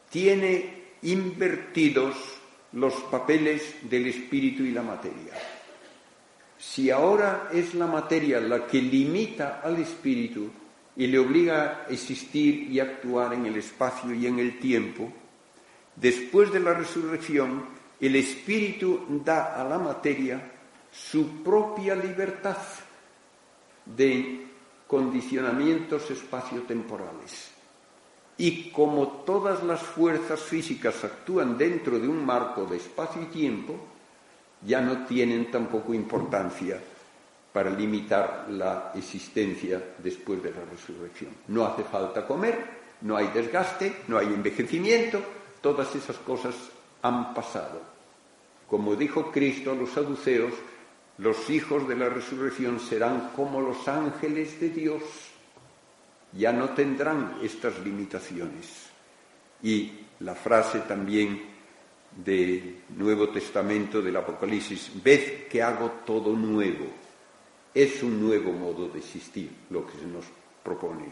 [0.10, 2.16] tiene invertidos
[2.72, 5.59] los papeles del espíritu y la materia.
[6.60, 10.50] Si ahora es la materia la que limita al espíritu
[10.98, 15.10] y le obliga a existir y actuar en el espacio y en el tiempo,
[15.96, 17.64] después de la resurrección,
[18.02, 20.52] el espíritu da a la materia
[20.92, 22.58] su propia libertad
[23.86, 24.48] de
[24.86, 27.52] condicionamientos espaciotemporales.
[28.38, 33.80] Y como todas las fuerzas físicas actúan dentro de un marco de espacio y tiempo,
[34.66, 36.80] ya no tienen tampoco importancia
[37.54, 41.32] para limitar la existencia después de la resurrección.
[41.48, 45.22] No hace falta comer, no hay desgaste, no hay envejecimiento,
[45.62, 46.56] todas esas cosas
[47.02, 47.82] han pasado.
[48.70, 50.54] Como dijo Cristo a los saduceos,
[51.18, 55.04] los hijos de la resurrección serán como los ángeles de Dios.
[56.34, 58.90] Ya no tendrán estas limitaciones.
[59.64, 61.49] Y la frase también
[62.24, 66.86] del Nuevo Testamento del Apocalipsis, ved que hago todo nuevo.
[67.74, 70.26] Es un nuevo modo de existir lo que se nos
[70.64, 71.06] propone.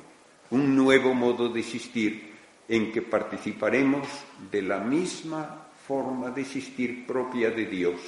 [0.49, 2.33] Un nuevo modo de existir
[2.67, 4.07] en que participaremos
[4.51, 8.01] de la misma forma de existir propia de Dios,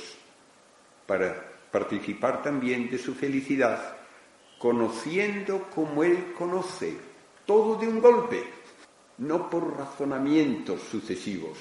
[1.06, 1.34] para
[1.72, 3.98] participar también de su felicidad,
[4.58, 6.98] conociendo como Él conoce,
[7.46, 8.44] todo de un golpe,
[9.20, 11.58] no por razonamientos sucesivos,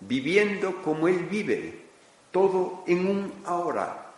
[0.00, 1.86] viviendo como Él vive,
[2.30, 4.12] todo en un ahora,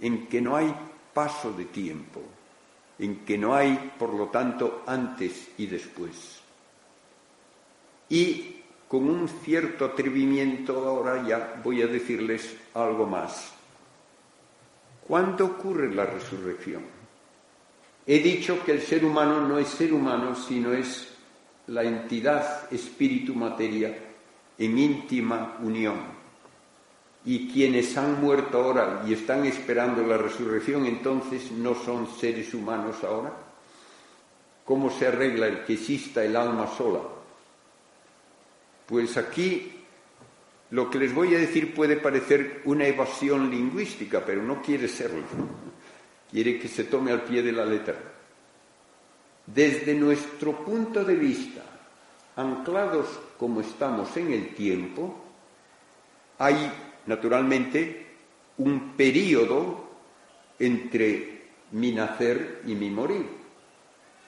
[0.00, 0.74] en que no hay
[1.14, 2.20] paso de tiempo,
[2.98, 6.40] en que no hay, por lo tanto, antes y después.
[8.08, 8.56] Y
[8.88, 13.52] con un cierto atrevimiento ahora ya voy a decirles algo más.
[15.06, 16.82] ¿Cuándo ocurre la resurrección?
[18.06, 21.12] He dicho que el ser humano no es ser humano, sino es
[21.68, 24.05] la entidad espíritu-materia
[24.58, 26.16] en íntima unión.
[27.24, 33.02] Y quienes han muerto ahora y están esperando la resurrección, entonces no son seres humanos
[33.02, 33.32] ahora.
[34.64, 37.00] ¿Cómo se arregla el que exista el alma sola?
[38.86, 39.72] Pues aquí
[40.70, 45.22] lo que les voy a decir puede parecer una evasión lingüística, pero no quiere serlo.
[46.30, 47.96] Quiere que se tome al pie de la letra.
[49.46, 51.62] Desde nuestro punto de vista,
[52.34, 55.14] anclados como estamos en el tiempo,
[56.38, 56.72] hay
[57.06, 58.06] naturalmente
[58.58, 59.84] un periodo
[60.58, 63.26] entre mi nacer y mi morir.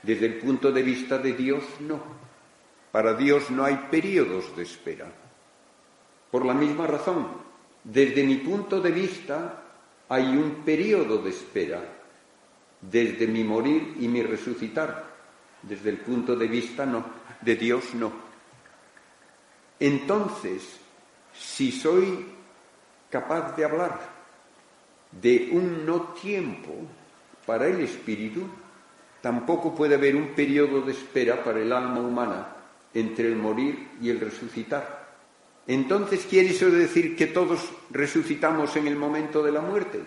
[0.02, 2.00] Desde el punto de vista de Dios, no.
[2.92, 5.06] Para Dios no hay periodos de espera.
[6.30, 7.26] Por la misma razón,
[7.84, 9.62] desde mi punto de vista
[10.08, 11.82] hay un periodo de espera,
[12.80, 15.08] desde mi morir y mi resucitar.
[15.62, 17.04] Desde el punto de vista no,
[17.40, 18.27] de Dios no.
[19.80, 20.78] Entonces,
[21.32, 22.26] si soy
[23.10, 23.98] capaz de hablar
[25.12, 26.72] de un no tiempo
[27.46, 28.42] para el espíritu,
[29.20, 32.48] tampoco puede haber un periodo de espera para el alma humana
[32.92, 35.08] entre el morir y el resucitar.
[35.66, 40.00] Entonces, ¿quiere eso decir que todos resucitamos en el momento de la muerte?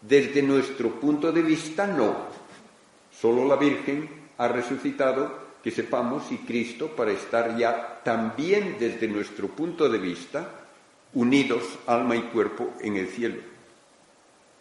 [0.00, 2.14] Desde nuestro punto de vista, no.
[3.10, 9.48] Solo la Virgen ha resucitado, que sepamos, y Cristo para estar ya también desde nuestro
[9.48, 10.66] punto de vista
[11.14, 13.40] unidos alma y cuerpo en el cielo.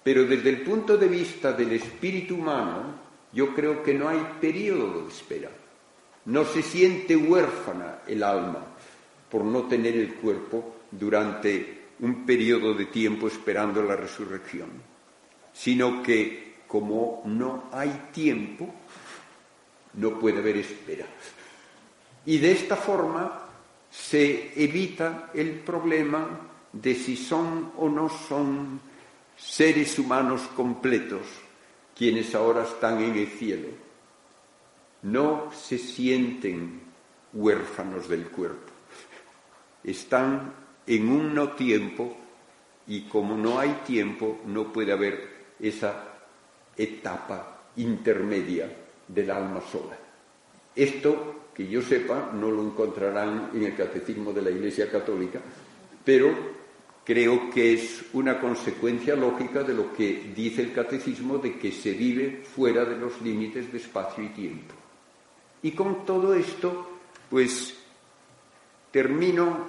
[0.04, 5.04] Pero desde el punto de vista del espíritu humano, yo creo que no hay periodo
[5.04, 5.50] de espera.
[6.26, 8.66] No se siente huérfana el alma
[9.30, 14.70] por no tener el cuerpo durante un periodo de tiempo esperando la resurrección,
[15.54, 18.74] sino que como no hay tiempo,
[19.98, 21.06] no puede haber espera.
[22.26, 23.44] Y de esta forma
[23.90, 26.28] se evita el problema
[26.72, 28.80] de si son o no son
[29.36, 31.22] seres humanos completos
[31.96, 33.88] quienes ahora están en el cielo
[35.04, 36.82] no se sienten
[37.34, 38.74] huérfanos del cuerpo.
[39.84, 40.54] Están
[40.86, 42.18] en un no tiempo
[42.88, 46.20] y como no hay tiempo no puede haber esa
[46.76, 48.70] etapa intermedia
[49.08, 49.98] del alma sola.
[50.76, 55.40] Esto, que yo sepa, no lo encontrarán en el catecismo de la Iglesia Católica,
[56.04, 56.58] pero
[57.04, 61.94] creo que es una consecuencia lógica de lo que dice el catecismo de que se
[61.94, 64.76] vive fuera de los límites de espacio y tiempo.
[65.64, 67.00] Y con todo esto,
[67.30, 67.76] pues
[68.92, 69.68] termino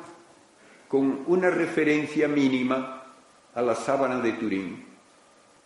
[0.89, 3.05] con una referencia mínima
[3.55, 4.85] a la sábana de Turín.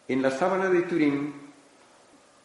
[0.09, 1.33] En la sábana de Turín,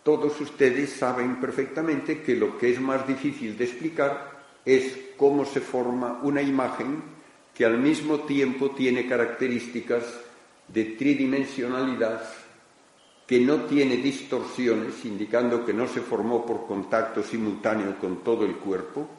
[0.08, 5.60] todos ustedes saben perfectamente que lo que es más difícil de explicar es cómo se
[5.60, 7.04] forma una imagen
[7.54, 10.06] que al mismo tiempo tiene características
[10.70, 12.22] de tridimensionalidad
[13.28, 18.56] que no tiene distorsiones, indicando que no se formó por contacto simultáneo con todo el
[18.56, 19.10] cuerpo,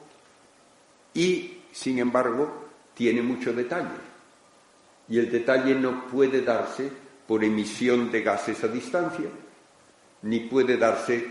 [1.12, 4.00] y, sin embargo, tiene mucho detalle.
[5.10, 6.90] Y el detalle no puede darse
[7.26, 9.28] por emisión de gases a distancia,
[10.22, 11.26] ni puede darse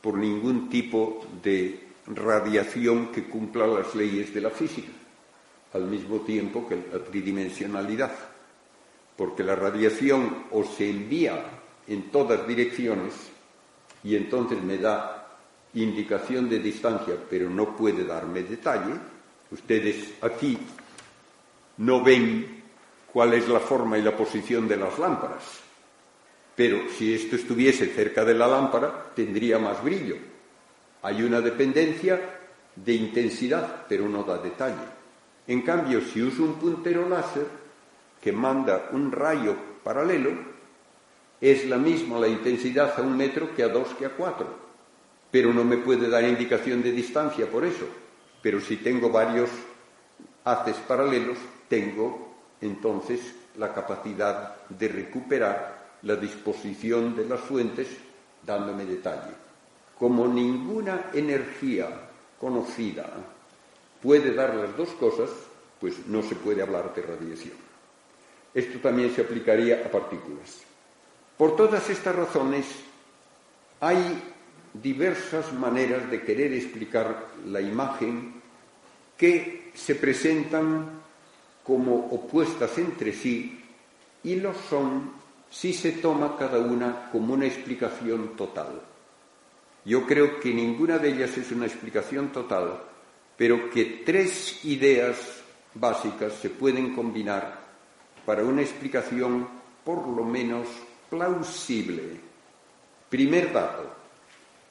[0.00, 4.92] por ningún tipo de radiación que cumpla las leyes de la física,
[5.72, 8.12] al mismo tiempo que la tridimensionalidad,
[9.16, 11.44] porque la radiación o se envía
[11.88, 13.14] en todas direcciones
[14.04, 15.26] y entonces me da
[15.74, 18.94] indicación de distancia, pero no puede darme detalle.
[19.50, 20.58] Ustedes aquí
[21.78, 22.62] no ven
[23.12, 25.60] cuál es la forma y la posición de las lámparas,
[26.56, 30.16] pero si esto estuviese cerca de la lámpara, tendría más brillo.
[31.02, 32.18] Hay una dependencia
[32.74, 34.96] de intensidad, pero no da detalle.
[35.46, 37.46] En cambio, si uso un puntero láser
[38.20, 39.54] que manda un rayo
[39.84, 40.32] paralelo,
[41.40, 44.48] es la misma la intensidad a un metro que a dos que a cuatro,
[45.30, 47.86] pero no me puede dar indicación de distancia por eso.
[48.40, 49.50] Pero si tengo varios
[50.44, 51.36] haces paralelos,
[51.68, 53.20] tengo entonces
[53.58, 57.88] la capacidad de recuperar la disposición de las fuentes
[58.46, 59.34] dándome detalle.
[59.98, 61.88] Como ninguna energía
[62.40, 63.10] conocida
[64.00, 65.30] puede dar las dos cosas,
[65.80, 67.54] pues no se puede hablar de radiación.
[68.54, 70.62] Esto también se aplicaría a partículas.
[71.36, 72.66] Por todas estas razones,
[73.80, 74.22] hay
[74.72, 78.40] diversas maneras de querer explicar la imagen
[79.18, 81.02] que se presentan
[81.64, 83.60] como opuestas entre sí
[84.22, 88.80] y lo son si se toma cada una como una explicación total.
[89.84, 92.82] Yo creo que ninguna de ellas es una explicación total,
[93.36, 95.16] pero que tres ideas
[95.74, 97.60] básicas se pueden combinar
[98.24, 99.46] para una explicación
[99.84, 100.66] por lo menos
[101.08, 102.20] plausible.
[103.08, 103.94] Primer dato.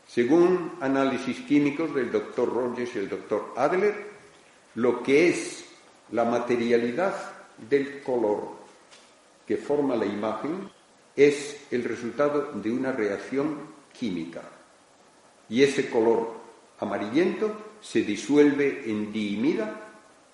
[0.08, 4.12] Según análisis químicos del doctor Rogers y el doctor Adler,
[4.76, 5.66] lo que es
[6.12, 7.16] la materialidad
[7.58, 8.65] del color
[9.46, 10.70] que forma la imagen
[11.16, 14.42] es el resultado de una reacción química.
[15.50, 16.34] Y ese color
[16.80, 19.82] amarillento se disuelve en diimida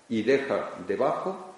[0.09, 1.53] y deja debajo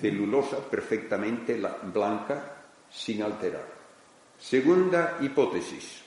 [0.00, 1.60] celulosa perfectamente
[1.92, 2.56] blanca
[2.90, 3.66] sin alterar.
[4.38, 6.02] Segunda hipótesis.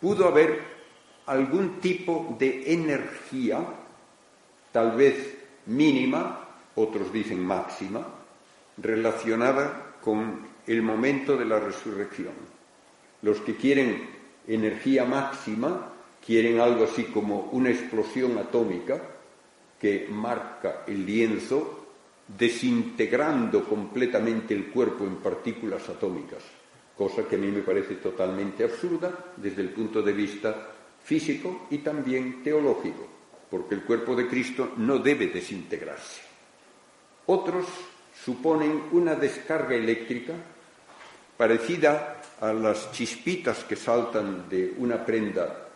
[0.00, 0.60] Pudo haber
[1.26, 3.64] algún tipo de energía,
[4.70, 8.06] tal vez mínima, otros dicen máxima,
[8.76, 10.38] relacionada con
[10.68, 12.34] el momento de la resurrección.
[13.22, 14.08] Los que quieren
[14.46, 15.94] energía máxima
[16.24, 19.02] quieren algo así como una explosión atómica
[19.80, 21.88] que marca el lienzo
[22.38, 26.44] desintegrando completamente el cuerpo en partículas atómicas,
[26.96, 30.68] cosa que a mí me parece totalmente absurda desde el punto de vista
[31.02, 33.08] físico y también teológico,
[33.50, 36.22] porque el cuerpo de Cristo no debe desintegrarse.
[37.26, 37.66] Otros
[38.24, 40.34] suponen una descarga eléctrica
[41.36, 45.68] parecida a las chispitas que saltan de una prenda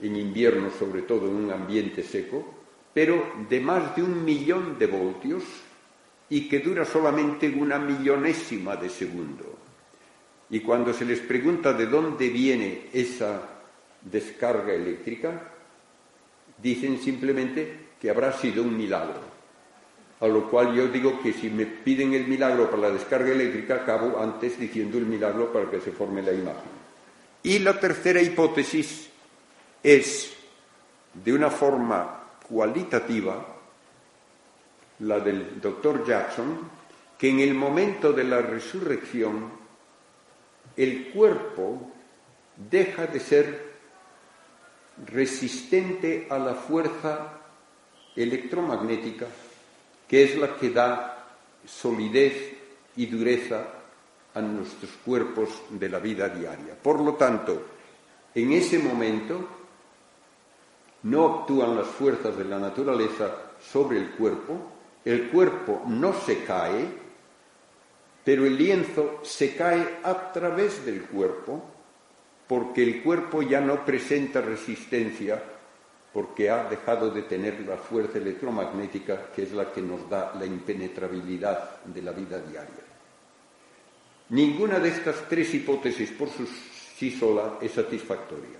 [0.00, 2.54] en invierno, sobre todo en un ambiente seco,
[2.92, 5.42] pero de más de un millón de voltios
[6.28, 9.58] y que dura solamente una millonésima de segundo.
[10.50, 13.42] Y cuando se les pregunta de dónde viene esa
[14.00, 15.52] descarga eléctrica,
[16.62, 19.35] dicen simplemente que habrá sido un milagro.
[20.20, 23.76] A lo cual yo digo que si me piden el milagro para la descarga eléctrica,
[23.76, 26.76] acabo antes diciendo el milagro para que se forme la imagen.
[27.42, 29.08] Y la tercera hipótesis
[29.82, 30.32] es,
[31.12, 33.46] de una forma cualitativa,
[35.00, 36.60] la del doctor Jackson,
[37.18, 39.50] que en el momento de la resurrección
[40.76, 41.92] el cuerpo
[42.56, 43.74] deja de ser
[45.06, 47.32] resistente a la fuerza
[48.14, 49.26] electromagnética
[50.08, 51.26] que es la que da
[51.64, 52.52] solidez
[52.96, 53.64] y dureza
[54.34, 56.74] a nuestros cuerpos de la vida diaria.
[56.80, 57.62] Por lo tanto,
[58.34, 59.48] en ese momento
[61.04, 64.72] no actúan las fuerzas de la naturaleza sobre el cuerpo,
[65.04, 66.86] el cuerpo no se cae,
[68.24, 71.62] pero el lienzo se cae a través del cuerpo,
[72.46, 75.42] porque el cuerpo ya no presenta resistencia
[76.16, 80.46] porque ha dejado de tener la fuerza electromagnética que es la que nos da la
[80.46, 82.84] impenetrabilidad de la vida diaria.
[84.30, 88.56] Ninguna de estas tres hipótesis por sí sola es satisfactoria.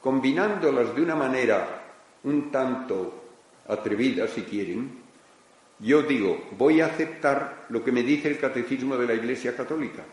[0.00, 1.82] Combinándolas de una manera
[2.24, 3.24] un tanto
[3.68, 5.02] atrevida, si quieren,
[5.80, 10.04] yo digo, voy a aceptar lo que me dice el catecismo de la Iglesia Católica,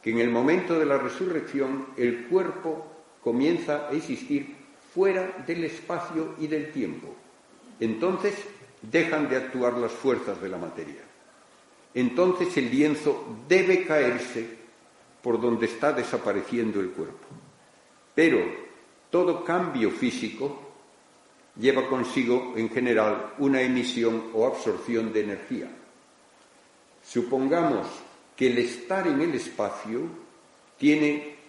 [0.00, 2.86] que en el momento de la resurrección el cuerpo
[3.22, 4.59] comienza a existir
[4.94, 7.14] fuera del espacio y del tiempo.
[7.78, 8.34] Entonces
[8.82, 11.02] dejan de actuar las fuerzas de la materia.
[11.94, 14.58] Entonces el lienzo debe caerse
[15.22, 17.26] por donde está desapareciendo el cuerpo.
[18.14, 18.38] Pero
[19.10, 20.70] todo cambio físico
[21.58, 25.68] lleva consigo, en general, una emisión o absorción de energía.
[27.04, 27.86] Supongamos
[28.36, 30.00] que el estar en el espacio
[30.78, 31.39] tiene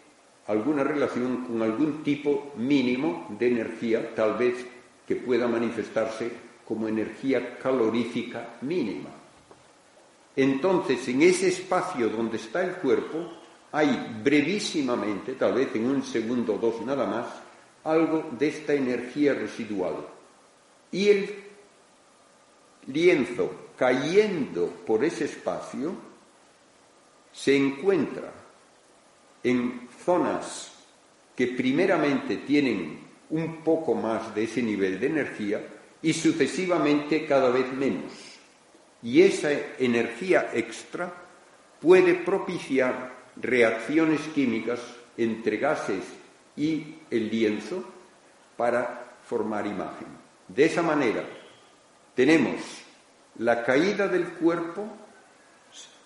[0.48, 4.66] alguna relación con algún tipo mínimo de energía, tal vez
[5.08, 6.32] que pueda manifestarse
[6.66, 9.10] como energía calorífica mínima.
[10.36, 13.30] Entonces, en ese espacio donde está el cuerpo,
[13.72, 17.28] hay brevísimamente, tal vez en un segundo o dos nada más,
[17.84, 19.96] algo de esta energía residual.
[20.92, 21.36] Y el
[22.88, 25.94] lienzo cayendo por ese espacio
[27.32, 28.32] se encuentra
[29.44, 30.72] en zonas
[31.36, 32.99] que primeramente tienen
[33.30, 35.62] un poco más de ese nivel de energía
[36.02, 38.12] y sucesivamente cada vez menos.
[39.04, 39.49] Y esa
[39.80, 41.12] energía extra
[41.80, 44.80] puede propiciar reacciones químicas
[45.18, 46.04] entre gases
[46.56, 47.84] y el lienzo
[48.58, 50.08] para formar imagen.
[50.47, 51.24] De esa manera
[52.14, 52.62] tenemos
[53.39, 54.86] la caída del cuerpo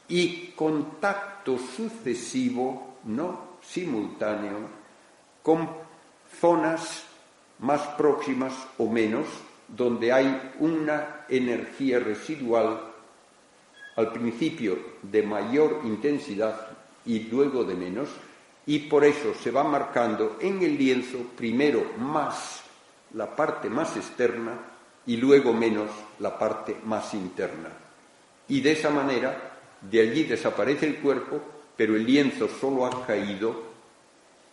[0.07, 4.57] y contacto sucesivo, no simultáneo,
[5.43, 5.69] con
[6.39, 7.03] zonas
[7.59, 9.27] más próximas o menos
[9.67, 12.81] donde hay una energía residual
[13.95, 16.67] al principio de mayor intensidad
[17.05, 18.09] y luego de menos,
[18.65, 22.63] y por eso se va marcando en el lienzo primero más
[23.13, 24.57] la parte más externa
[25.05, 25.89] y luego menos
[26.19, 27.69] la parte más interna.
[28.47, 31.39] Y de esa manera, de allí desaparece el cuerpo,
[31.77, 33.63] pero el lienzo solo ha caído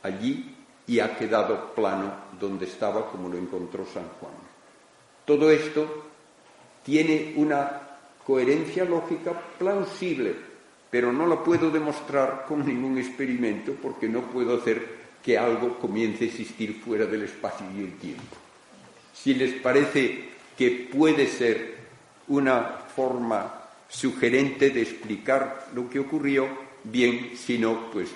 [0.02, 0.54] allí
[0.86, 4.32] y ha quedado plano donde estaba como lo encontró San Juan.
[5.24, 6.10] Todo esto
[6.84, 7.80] tiene una
[8.26, 10.34] coherencia lógica plausible,
[10.90, 16.24] pero no lo puedo demostrar con ningún experimento porque no puedo hacer que algo comience
[16.24, 18.36] a existir fuera del espacio y el tiempo.
[19.14, 21.76] Si les parece que puede ser
[22.28, 22.62] una
[22.94, 26.48] forma sugerente de explicar lo que ocurrió,
[26.84, 28.10] bien, si no, pues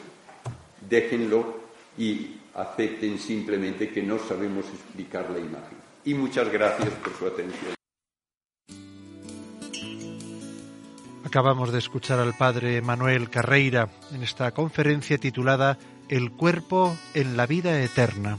[0.88, 1.60] déjenlo
[1.98, 5.78] y acepten simplemente que no sabemos explicar la imagen.
[6.04, 7.76] Y muchas gracias por su atención.
[11.24, 15.76] Acabamos de escuchar al padre Manuel Carreira en esta conferencia titulada
[16.08, 18.38] El cuerpo en la vida eterna.